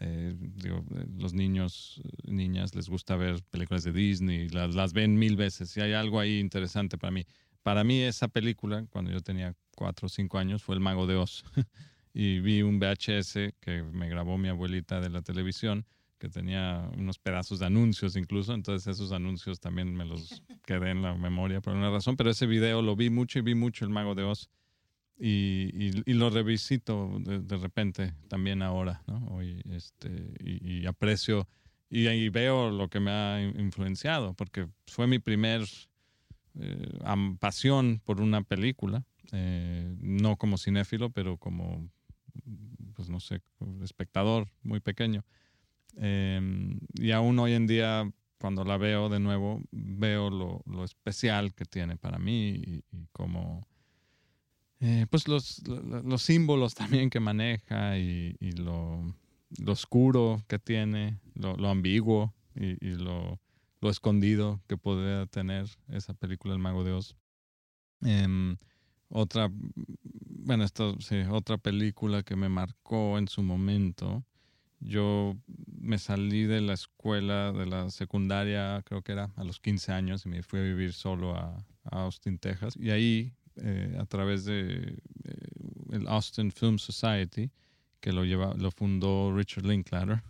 Eh, 0.00 0.34
digo, 0.36 0.84
los 1.16 1.34
niños, 1.34 2.02
niñas 2.24 2.74
les 2.74 2.88
gusta 2.88 3.16
ver 3.16 3.42
películas 3.50 3.84
de 3.84 3.92
Disney, 3.92 4.48
las, 4.48 4.74
las 4.74 4.92
ven 4.92 5.16
mil 5.16 5.36
veces 5.36 5.76
y 5.76 5.80
hay 5.80 5.92
algo 5.92 6.18
ahí 6.18 6.40
interesante 6.40 6.98
para 6.98 7.12
mí 7.12 7.24
para 7.64 7.82
mí 7.82 8.02
esa 8.02 8.28
película, 8.28 8.84
cuando 8.90 9.10
yo 9.10 9.22
tenía 9.22 9.56
cuatro 9.74 10.06
o 10.06 10.08
cinco 10.10 10.38
años, 10.38 10.62
fue 10.62 10.74
El 10.74 10.82
Mago 10.82 11.06
de 11.06 11.16
Oz. 11.16 11.44
y 12.14 12.38
vi 12.40 12.62
un 12.62 12.78
VHS 12.78 13.54
que 13.58 13.82
me 13.90 14.08
grabó 14.08 14.36
mi 14.36 14.48
abuelita 14.48 15.00
de 15.00 15.08
la 15.08 15.22
televisión, 15.22 15.86
que 16.18 16.28
tenía 16.28 16.88
unos 16.96 17.18
pedazos 17.18 17.58
de 17.58 17.66
anuncios 17.66 18.16
incluso, 18.16 18.52
entonces 18.52 18.86
esos 18.86 19.12
anuncios 19.12 19.60
también 19.60 19.94
me 19.94 20.04
los 20.04 20.42
quedé 20.66 20.90
en 20.90 21.00
la 21.00 21.14
memoria 21.14 21.62
por 21.62 21.74
una 21.74 21.90
razón, 21.90 22.16
pero 22.16 22.30
ese 22.30 22.46
video 22.46 22.82
lo 22.82 22.96
vi 22.96 23.08
mucho 23.08 23.38
y 23.38 23.42
vi 23.42 23.54
mucho 23.54 23.86
El 23.86 23.90
Mago 23.90 24.14
de 24.14 24.24
Oz. 24.24 24.50
Y, 25.16 26.02
y, 26.06 26.12
lo 26.14 26.28
revisito 26.28 27.18
de, 27.20 27.56
repente 27.56 28.14
también 28.28 28.62
ahora, 28.62 29.02
¿no? 29.06 29.24
Hoy, 29.28 29.62
este, 29.70 30.08
y, 30.40 30.80
y 30.80 30.86
aprecio 30.86 31.46
y, 31.88 32.08
y, 32.08 32.28
veo 32.30 32.70
lo 32.70 32.88
que 32.88 32.98
me 32.98 33.12
ha 33.12 33.40
influenciado, 33.40 34.34
porque 34.34 34.66
fue 34.88 35.06
mi 35.06 35.20
primer 35.20 35.62
eh, 36.58 36.98
pasión 37.38 38.00
por 38.04 38.20
una 38.20 38.42
película, 38.42 39.04
eh, 39.32 39.96
no 40.00 40.36
como 40.36 40.58
cinéfilo, 40.58 41.10
pero 41.10 41.36
como, 41.36 41.88
pues 42.94 43.08
no 43.08 43.20
sé, 43.20 43.42
espectador 43.82 44.48
muy 44.62 44.80
pequeño. 44.80 45.24
Em, 45.96 46.80
y 46.94 47.10
aún 47.12 47.38
hoy 47.38 47.52
en 47.52 47.66
día, 47.66 48.10
cuando 48.38 48.64
la 48.64 48.76
veo 48.76 49.08
de 49.08 49.20
nuevo, 49.20 49.62
veo 49.70 50.30
lo, 50.30 50.62
lo 50.66 50.84
especial 50.84 51.54
que 51.54 51.64
tiene 51.64 51.96
para 51.96 52.18
mí 52.18 52.50
y, 52.50 52.84
como, 53.12 53.66
eh, 54.80 55.06
pues 55.10 55.28
los, 55.28 55.62
los, 55.66 56.22
símbolos 56.22 56.74
también 56.74 57.10
que 57.10 57.20
maneja 57.20 57.98
y, 57.98 58.36
lo, 58.56 59.14
oscuro 59.66 60.42
que 60.48 60.58
tiene, 60.58 61.20
lo, 61.34 61.68
ambiguo 61.68 62.34
y, 62.54 62.76
lo 62.92 63.38
lo 63.84 63.90
escondido 63.90 64.62
que 64.66 64.78
podría 64.78 65.26
tener 65.26 65.66
esa 65.88 66.14
película 66.14 66.54
El 66.54 66.58
Mago 66.58 66.84
de 66.84 66.92
Oz. 66.92 67.16
Em, 68.00 68.56
otra, 69.10 69.50
bueno, 69.50 70.64
esto, 70.64 70.96
otra 71.30 71.58
película 71.58 72.22
que 72.22 72.34
me 72.34 72.48
marcó 72.48 73.18
en 73.18 73.28
su 73.28 73.42
momento. 73.42 74.24
Yo 74.80 75.36
me 75.66 75.98
salí 75.98 76.44
de 76.44 76.62
la 76.62 76.72
escuela, 76.72 77.52
de 77.52 77.66
la 77.66 77.90
secundaria, 77.90 78.82
creo 78.86 79.02
que 79.02 79.12
era 79.12 79.30
a 79.36 79.44
los 79.44 79.60
15 79.60 79.92
años, 79.92 80.24
y 80.24 80.30
me 80.30 80.42
fui 80.42 80.60
a 80.60 80.62
vivir 80.62 80.94
solo 80.94 81.36
a, 81.36 81.62
Austin, 81.90 82.38
Texas. 82.38 82.78
Y 82.80 82.88
ahí, 82.88 83.34
eh, 83.56 83.96
a 84.00 84.04
través 84.06 84.44
de 84.44 84.98
eh, 85.24 85.46
el 85.92 86.08
Austin 86.08 86.50
Film 86.50 86.78
Society, 86.78 87.50
que 88.00 88.12
lo, 88.12 88.24
lleva, 88.24 88.52
lo 88.54 88.70
fundó 88.72 89.32
Richard 89.34 89.64
Linklater, 89.64 90.22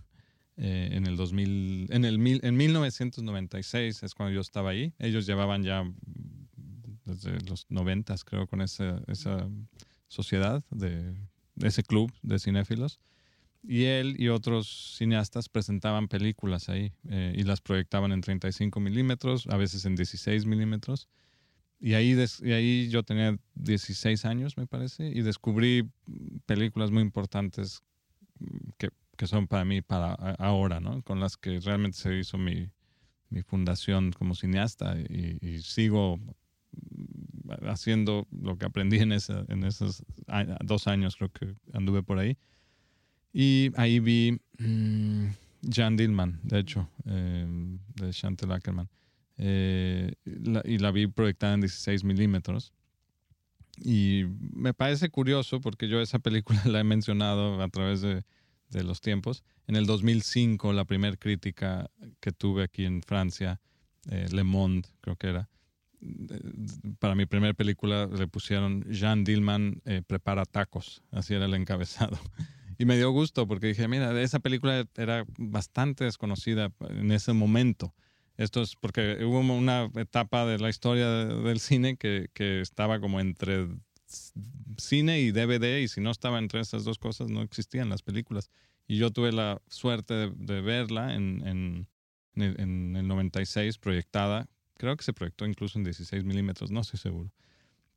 eh, 0.56 0.90
en 0.92 1.06
el 1.06 1.16
2000, 1.16 1.88
en 1.90 2.04
el 2.04 2.14
en 2.44 2.56
1996 2.56 4.02
es 4.02 4.14
cuando 4.14 4.34
yo 4.34 4.40
estaba 4.40 4.70
ahí. 4.70 4.92
Ellos 4.98 5.26
llevaban 5.26 5.62
ya 5.62 5.90
desde 7.06 7.40
los 7.48 7.66
90 7.70 8.14
creo 8.24 8.46
con 8.46 8.60
esa, 8.60 9.02
sociedad 10.06 10.62
de, 10.70 11.16
ese 11.62 11.82
club 11.82 12.12
de 12.22 12.38
cinéfilos. 12.38 13.00
Y 13.62 13.84
él 13.84 14.16
y 14.18 14.28
otros 14.28 14.96
cineastas 14.98 15.48
presentaban 15.48 16.08
películas 16.08 16.68
ahí 16.68 16.92
y 17.08 17.42
las 17.44 17.62
proyectaban 17.62 18.12
en 18.12 18.20
35 18.20 18.78
milímetros, 18.78 19.46
a 19.46 19.56
veces 19.56 19.86
en 19.86 19.96
16 19.96 20.44
milímetros. 20.44 21.08
Y 21.84 21.94
ahí, 21.94 22.16
y 22.42 22.52
ahí 22.52 22.88
yo 22.88 23.02
tenía 23.02 23.36
16 23.56 24.24
años, 24.24 24.56
me 24.56 24.66
parece, 24.66 25.06
y 25.06 25.20
descubrí 25.20 25.90
películas 26.46 26.90
muy 26.90 27.02
importantes 27.02 27.82
que 28.78 28.88
que 29.16 29.26
son 29.26 29.46
para 29.46 29.64
mí 29.64 29.82
para 29.82 30.14
ahora, 30.38 30.80
¿no? 30.80 31.02
Con 31.02 31.20
las 31.20 31.36
que 31.36 31.60
realmente 31.60 31.98
se 31.98 32.18
hizo 32.18 32.38
mi, 32.38 32.68
mi 33.30 33.42
fundación 33.42 34.12
como 34.12 34.34
cineasta 34.34 34.96
y, 34.98 35.60
sigo 35.60 36.18
haciendo 37.62 38.26
lo 38.30 38.56
que 38.56 38.66
aprendí 38.66 38.98
en, 38.98 39.12
esa, 39.12 39.44
en 39.48 39.64
esos 39.64 40.04
dos 40.64 40.86
años, 40.88 41.16
creo 41.16 41.30
que 41.30 41.54
anduve 41.72 42.02
por 42.02 42.18
ahí. 42.18 42.36
Y 43.32 43.70
ahí 43.76 44.00
vi 44.00 44.40
mm, 44.58 45.26
Jan 45.70 45.96
Dillman, 45.96 46.40
de 46.42 46.58
hecho, 46.58 46.88
eh, 47.06 47.46
de 47.96 48.10
Chantal 48.10 48.52
Ackerman. 48.52 48.88
Eh, 49.38 50.14
la- 50.24 50.62
y 50.64 50.78
la 50.78 50.90
vi 50.90 51.06
proyectada 51.06 51.54
en 51.54 51.60
16 51.60 52.04
milímetros. 52.04 52.72
Y 53.78 54.24
me 54.52 54.72
parece 54.72 55.08
curioso 55.10 55.60
porque 55.60 55.88
yo 55.88 56.00
esa 56.00 56.18
película 56.18 56.60
la 56.66 56.80
he 56.80 56.84
mencionado 56.84 57.60
a 57.60 57.68
través 57.68 58.00
de, 58.00 58.22
de 58.70 58.84
los 58.84 59.00
tiempos. 59.00 59.42
En 59.66 59.76
el 59.76 59.86
2005, 59.86 60.72
la 60.72 60.84
primera 60.84 61.16
crítica 61.16 61.90
que 62.20 62.32
tuve 62.32 62.62
aquí 62.64 62.84
en 62.84 63.02
Francia, 63.02 63.60
eh, 64.10 64.26
Le 64.30 64.44
Monde, 64.44 64.88
creo 65.00 65.16
que 65.16 65.28
era, 65.28 65.48
eh, 66.00 66.40
para 66.98 67.14
mi 67.14 67.26
primera 67.26 67.54
película 67.54 68.06
le 68.06 68.28
pusieron 68.28 68.84
Jean 68.90 69.24
Dillman 69.24 69.80
eh, 69.86 70.02
prepara 70.06 70.44
tacos, 70.44 71.02
así 71.10 71.34
era 71.34 71.46
el 71.46 71.54
encabezado. 71.54 72.18
Y 72.76 72.86
me 72.86 72.96
dio 72.96 73.12
gusto 73.12 73.46
porque 73.46 73.68
dije, 73.68 73.86
mira, 73.86 74.20
esa 74.20 74.40
película 74.40 74.84
era 74.96 75.24
bastante 75.38 76.02
desconocida 76.02 76.72
en 76.88 77.12
ese 77.12 77.32
momento. 77.32 77.94
Esto 78.36 78.62
es 78.62 78.74
porque 78.76 79.24
hubo 79.24 79.38
una 79.40 79.90
etapa 79.94 80.44
de 80.46 80.58
la 80.58 80.68
historia 80.68 81.08
de- 81.08 81.42
del 81.42 81.60
cine 81.60 81.96
que, 81.96 82.28
que 82.34 82.60
estaba 82.60 83.00
como 83.00 83.20
entre 83.20 83.68
cine 84.78 85.20
y 85.20 85.30
DVD 85.32 85.80
y 85.82 85.88
si 85.88 86.00
no 86.00 86.10
estaba 86.10 86.38
entre 86.38 86.60
esas 86.60 86.84
dos 86.84 86.98
cosas 86.98 87.30
no 87.30 87.42
existían 87.42 87.88
las 87.88 88.02
películas. 88.02 88.50
Y 88.86 88.98
yo 88.98 89.10
tuve 89.10 89.32
la 89.32 89.62
suerte 89.68 90.14
de, 90.14 90.30
de 90.36 90.60
verla 90.60 91.14
en, 91.14 91.46
en, 91.46 91.88
en 92.34 92.42
el, 92.42 92.60
en 92.60 92.96
el 92.96 93.08
96 93.08 93.78
proyectada. 93.78 94.48
Creo 94.76 94.96
que 94.96 95.04
se 95.04 95.12
proyectó 95.12 95.46
incluso 95.46 95.78
en 95.78 95.84
16 95.84 96.24
milímetros, 96.24 96.70
no 96.70 96.80
estoy 96.80 96.98
seguro. 96.98 97.30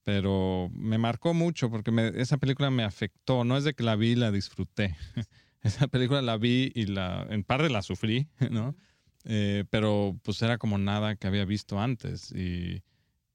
Pero 0.03 0.69
me 0.73 0.97
marcó 0.97 1.33
mucho 1.33 1.69
porque 1.69 1.91
me- 1.91 2.09
esa 2.21 2.37
película 2.37 2.69
me 2.71 2.83
afectó. 2.83 3.43
No 3.43 3.57
es 3.57 3.63
de 3.65 3.73
que 3.73 3.83
la 3.83 3.95
vi 3.95 4.11
y 4.11 4.15
la 4.15 4.31
disfruté. 4.31 4.95
esa 5.63 5.87
película 5.87 6.21
la 6.21 6.37
vi 6.37 6.71
y 6.75 6.85
la, 6.85 7.27
en 7.29 7.43
parte 7.43 7.69
la 7.69 7.81
sufrí, 7.81 8.27
¿no? 8.51 8.75
Eh, 9.29 9.65
pero 9.69 10.17
pues 10.23 10.41
era 10.41 10.57
como 10.57 10.77
nada 10.77 11.17
que 11.17 11.27
había 11.27 11.43
visto 11.43 11.81
antes 11.81 12.31
y, 12.31 12.81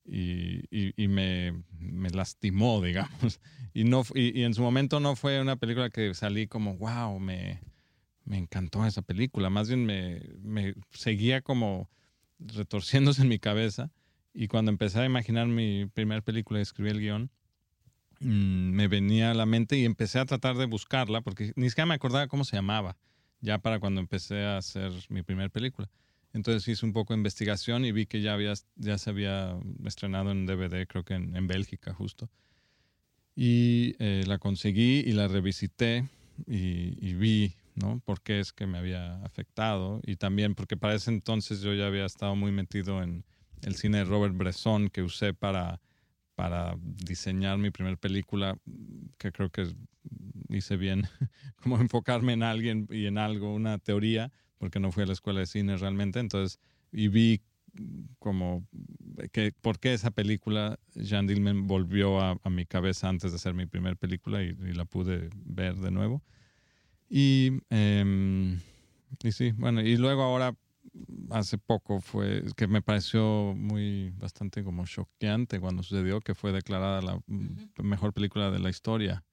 y, 0.06 1.08
me, 1.08 1.62
me 1.78 2.10
lastimó, 2.10 2.80
digamos. 2.82 3.40
Y, 3.74 3.84
no, 3.84 4.02
y 4.14 4.42
en 4.42 4.52
su 4.52 4.60
momento 4.60 5.00
no 5.00 5.16
fue 5.16 5.40
una 5.40 5.56
película 5.56 5.88
que 5.88 6.12
salí 6.12 6.46
como, 6.46 6.76
wow, 6.76 7.18
me, 7.18 7.62
me 8.26 8.36
encantó 8.36 8.84
esa 8.84 9.00
película. 9.00 9.48
Más 9.48 9.68
bien 9.68 9.86
me, 9.86 10.20
me 10.42 10.74
seguía 10.90 11.40
como 11.40 11.88
retorciéndose 12.38 13.22
en 13.22 13.28
mi 13.28 13.38
cabeza. 13.38 13.90
Y 14.34 14.48
cuando 14.48 14.70
empecé 14.70 15.00
a 15.00 15.06
imaginar 15.06 15.46
mi 15.46 15.86
primera 15.86 16.20
película 16.20 16.58
y 16.58 16.62
escribí 16.62 16.90
el 16.90 17.00
guion, 17.00 17.30
mm, 18.20 18.72
me 18.72 18.88
venía 18.88 19.30
a 19.30 19.34
la 19.34 19.46
mente 19.46 19.78
y 19.78 19.86
empecé 19.86 20.18
a 20.18 20.26
tratar 20.26 20.58
de 20.58 20.66
buscarla 20.66 21.22
porque 21.22 21.54
ni 21.56 21.70
siquiera 21.70 21.86
me 21.86 21.94
acordaba 21.94 22.28
cómo 22.28 22.44
se 22.44 22.56
llamaba 22.56 22.98
ya 23.42 23.58
para 23.58 23.80
cuando 23.80 24.00
empecé 24.00 24.44
a 24.44 24.56
hacer 24.56 24.90
mi 25.10 25.22
primera 25.22 25.50
película. 25.50 25.90
Entonces 26.32 26.66
hice 26.66 26.86
un 26.86 26.94
poco 26.94 27.12
de 27.12 27.18
investigación 27.18 27.84
y 27.84 27.92
vi 27.92 28.06
que 28.06 28.22
ya, 28.22 28.32
había, 28.32 28.54
ya 28.76 28.96
se 28.96 29.10
había 29.10 29.54
estrenado 29.84 30.30
en 30.30 30.46
DVD, 30.46 30.86
creo 30.86 31.04
que 31.04 31.14
en, 31.14 31.46
Bélgica 31.46 31.92
justo. 31.92 32.30
Y 33.36 33.94
eh, 33.98 34.24
la 34.26 34.38
conseguí 34.38 35.00
y 35.00 35.12
la 35.12 35.28
revisité 35.28 36.08
y, 36.46 36.96
y 37.06 37.14
vi, 37.14 37.54
¿no? 37.74 38.00
Por 38.04 38.22
qué 38.22 38.40
es 38.40 38.52
que 38.52 38.66
me 38.66 38.78
había 38.78 39.22
afectado. 39.24 40.00
Y 40.04 40.16
también 40.16 40.54
porque 40.54 40.78
para 40.78 40.94
ese 40.94 41.10
entonces 41.10 41.60
yo 41.60 41.74
ya 41.74 41.86
había 41.86 42.06
estado 42.06 42.34
muy 42.34 42.52
metido 42.52 43.02
en 43.02 43.24
el 43.60 43.74
cine 43.74 43.98
de 43.98 44.04
Robert 44.04 44.34
Bresson 44.34 44.88
que 44.88 45.02
usé 45.02 45.34
para, 45.34 45.80
para 46.42 46.74
diseñar 46.82 47.56
mi 47.56 47.70
primera 47.70 47.94
película, 47.94 48.58
que 49.16 49.30
creo 49.30 49.48
que 49.50 49.68
hice 50.48 50.76
bien, 50.76 51.02
como 51.62 51.76
enfocarme 51.78 52.32
en 52.32 52.42
alguien 52.42 52.88
y 52.90 53.06
en 53.06 53.16
algo, 53.16 53.54
una 53.54 53.78
teoría, 53.78 54.32
porque 54.58 54.80
no 54.80 54.90
fui 54.90 55.04
a 55.04 55.06
la 55.06 55.12
escuela 55.12 55.38
de 55.38 55.46
cine 55.46 55.76
realmente. 55.76 56.18
Entonces, 56.18 56.58
y 56.90 57.06
vi 57.06 57.42
como 58.18 58.66
que 59.30 59.52
por 59.60 59.78
qué 59.78 59.94
esa 59.94 60.10
película 60.10 60.80
Jean 60.96 61.28
Dillman 61.28 61.68
volvió 61.68 62.20
a, 62.20 62.36
a 62.42 62.50
mi 62.50 62.66
cabeza 62.66 63.08
antes 63.08 63.30
de 63.30 63.36
hacer 63.36 63.54
mi 63.54 63.66
primera 63.66 63.94
película 63.94 64.42
y, 64.42 64.48
y 64.48 64.72
la 64.72 64.84
pude 64.84 65.30
ver 65.44 65.76
de 65.76 65.92
nuevo. 65.92 66.24
Y, 67.08 67.52
em, 67.70 68.58
y 69.22 69.30
sí, 69.30 69.52
bueno, 69.52 69.80
y 69.80 69.96
luego 69.96 70.24
ahora 70.24 70.56
hace 71.30 71.58
poco 71.58 72.00
fue 72.00 72.44
que 72.56 72.66
me 72.66 72.82
pareció 72.82 73.54
muy 73.56 74.10
bastante 74.10 74.62
como 74.62 74.84
choqueante 74.86 75.60
cuando 75.60 75.82
sucedió 75.82 76.20
que 76.20 76.34
fue 76.34 76.52
declarada 76.52 77.00
la 77.00 77.20
mm, 77.26 77.82
mejor 77.82 78.12
película 78.12 78.50
de 78.50 78.58
la 78.58 78.70
historia. 78.70 79.24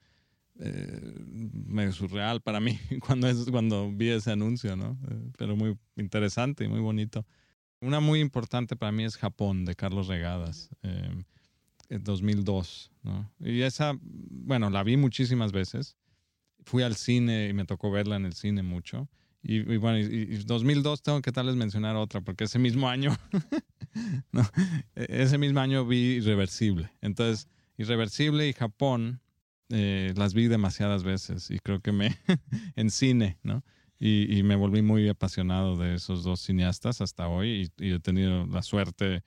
Eh, 0.61 1.15
medio 1.53 1.93
surreal 1.93 2.41
para 2.41 2.59
mí 2.59 2.77
cuando, 3.07 3.29
es, 3.29 3.49
cuando 3.49 3.91
vi 3.91 4.09
ese 4.09 4.31
anuncio, 4.31 4.75
¿no? 4.75 4.97
Eh, 5.09 5.31
pero 5.37 5.55
muy 5.55 5.77
interesante 5.95 6.65
y 6.65 6.67
muy 6.67 6.81
bonito. 6.81 7.25
Una 7.81 8.01
muy 8.01 8.19
importante 8.19 8.75
para 8.75 8.91
mí 8.91 9.05
es 9.05 9.15
Japón, 9.15 9.63
de 9.63 9.75
Carlos 9.75 10.07
Regadas, 10.07 10.69
eh, 10.83 11.23
en 11.87 12.03
2002, 12.03 12.91
¿no? 13.03 13.31
Y 13.39 13.61
esa, 13.61 13.97
bueno, 14.01 14.69
la 14.69 14.83
vi 14.83 14.97
muchísimas 14.97 15.53
veces. 15.53 15.95
Fui 16.65 16.83
al 16.83 16.95
cine 16.95 17.47
y 17.47 17.53
me 17.53 17.63
tocó 17.63 17.89
verla 17.89 18.17
en 18.17 18.25
el 18.25 18.33
cine 18.33 18.61
mucho. 18.61 19.07
Y, 19.41 19.57
y 19.73 19.77
bueno, 19.77 19.99
y, 19.99 20.03
y 20.03 20.37
2002 20.43 21.01
tengo 21.01 21.21
que 21.21 21.31
tal 21.31 21.47
vez 21.47 21.55
mencionar 21.55 21.95
otra, 21.95 22.21
porque 22.21 22.43
ese 22.43 22.59
mismo 22.59 22.89
año, 22.89 23.15
no, 24.31 24.41
e- 24.95 25.21
ese 25.21 25.37
mismo 25.37 25.59
año 25.59 25.85
vi 25.85 26.17
Irreversible. 26.17 26.91
Entonces, 27.01 27.47
Irreversible 27.77 28.47
y 28.47 28.53
Japón 28.53 29.21
eh, 29.69 30.13
las 30.17 30.33
vi 30.33 30.47
demasiadas 30.47 31.03
veces 31.03 31.49
y 31.51 31.59
creo 31.59 31.79
que 31.79 31.91
me, 31.91 32.17
en 32.75 32.89
cine, 32.89 33.37
¿no? 33.43 33.63
Y, 33.99 34.37
y 34.37 34.43
me 34.43 34.55
volví 34.55 34.81
muy 34.81 35.09
apasionado 35.09 35.75
de 35.75 35.95
esos 35.95 36.23
dos 36.23 36.39
cineastas 36.41 37.01
hasta 37.01 37.27
hoy 37.27 37.69
y, 37.77 37.85
y 37.85 37.93
he 37.93 37.99
tenido 37.99 38.45
la 38.47 38.61
suerte 38.61 39.23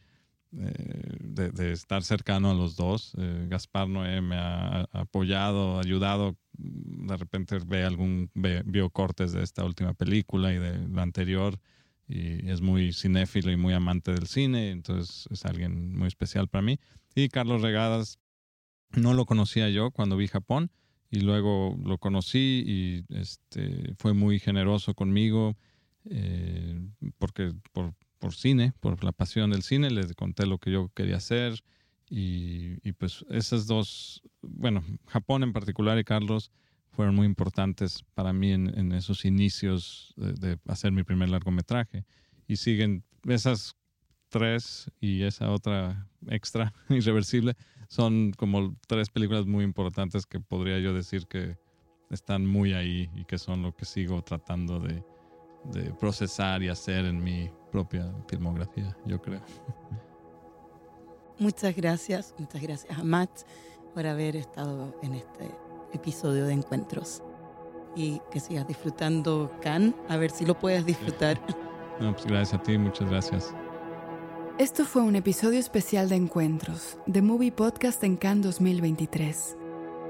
eh, 0.58 1.16
de, 1.20 1.50
de 1.50 1.72
estar 1.72 2.02
cercano 2.02 2.50
a 2.50 2.54
los 2.54 2.76
dos. 2.76 3.12
Eh, 3.18 3.46
Gaspar 3.48 3.88
Noé 3.88 4.20
me 4.20 4.36
ha, 4.36 4.80
ha 4.80 5.00
apoyado, 5.00 5.78
ayudado. 5.78 6.36
De 6.52 7.16
repente 7.16 7.58
ve 7.64 7.84
algún, 7.84 8.30
ve, 8.34 8.62
vio 8.64 8.90
cortes 8.90 9.32
de 9.32 9.42
esta 9.42 9.64
última 9.64 9.94
película 9.94 10.52
y 10.52 10.58
de 10.58 10.88
la 10.88 11.02
anterior 11.02 11.58
y 12.08 12.48
es 12.50 12.60
muy 12.60 12.92
cinéfilo 12.92 13.50
y 13.50 13.56
muy 13.56 13.72
amante 13.72 14.12
del 14.12 14.26
cine, 14.26 14.70
entonces 14.70 15.26
es 15.30 15.44
alguien 15.46 15.96
muy 15.96 16.08
especial 16.08 16.48
para 16.48 16.62
mí. 16.62 16.78
Y 17.14 17.28
Carlos 17.28 17.62
Regadas, 17.62 18.18
no 18.90 19.14
lo 19.14 19.24
conocía 19.24 19.70
yo 19.70 19.90
cuando 19.90 20.16
vi 20.16 20.28
Japón 20.28 20.70
y 21.10 21.20
luego 21.20 21.78
lo 21.82 21.98
conocí 21.98 22.62
y 22.66 23.04
este, 23.14 23.94
fue 23.96 24.12
muy 24.12 24.38
generoso 24.38 24.94
conmigo 24.94 25.56
eh, 26.04 26.80
porque 27.18 27.52
por, 27.72 27.94
por 28.22 28.34
cine, 28.36 28.72
por 28.78 29.02
la 29.02 29.10
pasión 29.10 29.50
del 29.50 29.64
cine, 29.64 29.90
les 29.90 30.14
conté 30.14 30.46
lo 30.46 30.58
que 30.58 30.70
yo 30.70 30.90
quería 30.94 31.16
hacer 31.16 31.64
y, 32.08 32.76
y 32.88 32.92
pues 32.92 33.24
esas 33.30 33.66
dos, 33.66 34.22
bueno, 34.42 34.84
Japón 35.08 35.42
en 35.42 35.52
particular 35.52 35.98
y 35.98 36.04
Carlos 36.04 36.52
fueron 36.92 37.16
muy 37.16 37.26
importantes 37.26 38.04
para 38.14 38.32
mí 38.32 38.52
en, 38.52 38.78
en 38.78 38.92
esos 38.92 39.24
inicios 39.24 40.14
de, 40.16 40.34
de, 40.34 40.58
hacer 40.68 40.92
mi 40.92 41.02
primer 41.02 41.30
largometraje. 41.30 42.04
Y 42.46 42.58
siguen 42.58 43.02
esas 43.26 43.74
tres 44.28 44.88
y 45.00 45.22
esa 45.22 45.50
otra 45.50 46.08
extra 46.28 46.72
irreversible 46.90 47.56
son 47.88 48.30
como 48.36 48.76
tres 48.86 49.10
películas 49.10 49.46
muy 49.46 49.64
importantes 49.64 50.26
que 50.26 50.38
podría 50.38 50.78
yo 50.78 50.94
decir 50.94 51.26
que 51.26 51.56
están 52.08 52.46
muy 52.46 52.72
ahí 52.72 53.10
y 53.16 53.24
que 53.24 53.38
son 53.38 53.62
lo 53.62 53.74
que 53.74 53.84
sigo 53.84 54.22
tratando 54.22 54.78
de, 54.78 55.02
de 55.64 55.92
procesar 55.94 56.62
y 56.62 56.68
hacer 56.68 57.04
en 57.04 57.22
mi 57.22 57.50
propia 57.70 58.12
filmografía, 58.28 58.96
yo 59.06 59.20
creo. 59.20 59.40
Muchas 61.38 61.74
gracias, 61.74 62.34
muchas 62.38 62.62
gracias 62.62 62.98
a 62.98 63.02
Matt 63.02 63.30
por 63.94 64.06
haber 64.06 64.36
estado 64.36 64.94
en 65.02 65.14
este 65.14 65.50
episodio 65.92 66.46
de 66.46 66.54
Encuentros. 66.54 67.22
Y 67.94 68.20
que 68.30 68.40
sigas 68.40 68.66
disfrutando 68.66 69.50
Can, 69.60 69.94
a 70.08 70.16
ver 70.16 70.30
si 70.30 70.46
lo 70.46 70.58
puedes 70.58 70.86
disfrutar. 70.86 71.40
No, 72.00 72.12
pues 72.12 72.26
gracias 72.26 72.58
a 72.58 72.62
ti, 72.62 72.78
muchas 72.78 73.08
gracias. 73.08 73.54
Esto 74.58 74.84
fue 74.84 75.02
un 75.02 75.16
episodio 75.16 75.58
especial 75.58 76.08
de 76.08 76.16
Encuentros, 76.16 76.98
de 77.06 77.22
Movie 77.22 77.52
Podcast 77.52 78.02
en 78.04 78.16
Cannes 78.16 78.44
2023, 78.44 79.56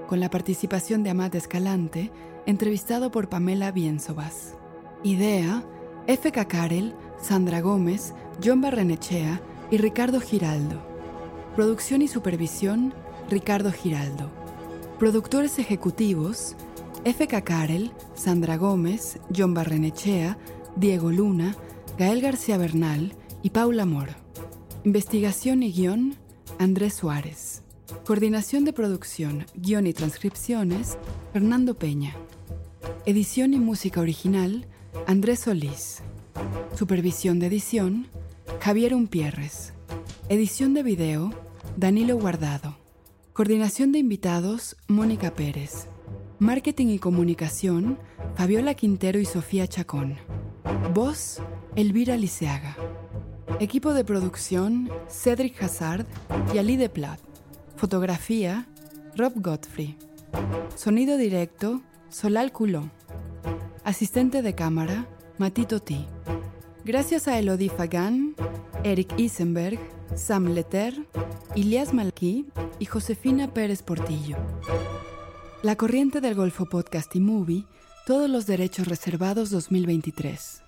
con 0.09 0.21
la 0.21 0.31
participación 0.31 1.03
de 1.03 1.11
Amat 1.11 1.35
Escalante, 1.35 2.11
entrevistado 2.47 3.11
por 3.11 3.29
Pamela 3.29 3.73
Bienzobas. 3.73 4.57
Idea, 5.05 5.65
F.K. 6.07 6.45
Karel, 6.47 6.95
Sandra 7.21 7.61
Gómez, 7.61 8.15
John 8.43 8.61
Barrenechea 8.61 9.41
y 9.71 9.79
Ricardo 9.79 10.21
Giraldo. 10.21 10.81
Producción 11.57 12.03
y 12.03 12.09
supervisión, 12.09 12.95
Ricardo 13.29 13.73
Giraldo. 13.73 14.31
Productores 15.01 15.59
ejecutivos, 15.59 16.55
F.K. 17.05 17.43
Karel, 17.43 17.91
Sandra 18.15 18.57
Gómez, 18.57 19.19
John 19.37 19.55
Barrenechea, 19.55 20.39
Diego 20.77 21.11
Luna, 21.11 21.57
Gael 21.99 22.21
García 22.21 22.57
Bernal 22.57 23.13
y 23.43 23.51
Paula 23.51 23.87
Moro. 23.87 24.15
Investigación 24.85 25.65
y 25.65 25.73
guion, 25.73 26.15
Andrés 26.61 26.95
Suárez. 26.95 27.63
Coordinación 28.07 28.65
de 28.65 28.73
producción, 28.73 29.47
guion 29.57 29.89
y 29.89 29.95
transcripciones, 29.95 30.97
Fernando 31.33 31.75
Peña. 31.75 32.15
Edición 33.05 33.53
y 33.53 33.59
música 33.59 34.01
original, 34.01 34.69
Andrés 35.07 35.41
Solís. 35.41 36.03
Supervisión 36.75 37.39
de 37.39 37.47
edición, 37.47 38.07
Javier 38.61 38.95
Umpierres. 38.95 39.73
Edición 40.29 40.75
de 40.75 40.83
video, 40.83 41.33
Danilo 41.77 42.17
Guardado. 42.17 42.77
Coordinación 43.33 43.93
de 43.93 43.99
invitados, 43.99 44.77
Mónica 44.89 45.35
Pérez. 45.35 45.89
Marketing 46.39 46.89
y 46.89 46.99
comunicación, 46.99 47.99
Fabiola 48.37 48.75
Quintero 48.75 49.19
y 49.19 49.25
Sofía 49.25 49.67
Chacón. 49.67 50.17
Voz, 50.95 51.41
Elvira 51.75 52.17
Liceaga. 52.17 52.77
Equipo 53.61 53.95
de 53.95 54.05
producción, 54.05 54.91
Cedric 55.09 55.63
Hazard 55.63 56.07
y 56.55 56.59
Ali 56.59 56.77
de 56.77 56.89
Plat. 56.89 57.21
Fotografía, 57.77 58.69
Rob 59.17 59.33
Godfrey. 59.37 59.97
Sonido 60.77 61.17
directo, 61.17 61.81
Solal 62.09 62.53
Culó. 62.53 62.91
Asistente 63.93 64.41
de 64.41 64.55
cámara, 64.55 65.07
Matito 65.37 65.79
T. 65.79 66.07
Gracias 66.83 67.29
a 67.29 67.39
Elodie 67.39 67.69
Fagan, 67.69 68.35
Eric 68.85 69.13
Isenberg, 69.19 69.79
Sam 70.17 70.47
Leter, 70.55 71.07
Ilias 71.57 71.93
Malki 71.93 72.47
y 72.79 72.87
Josefina 72.87 73.53
Pérez 73.53 73.83
Portillo. 73.83 74.39
La 75.63 75.77
corriente 75.77 76.23
del 76.23 76.35
Golfo 76.35 76.65
Podcast 76.65 77.15
y 77.17 77.21
Movie, 77.21 77.67
todos 78.07 78.31
los 78.31 78.47
derechos 78.47 78.89
reservados 78.89 79.51
2023. 79.51 80.62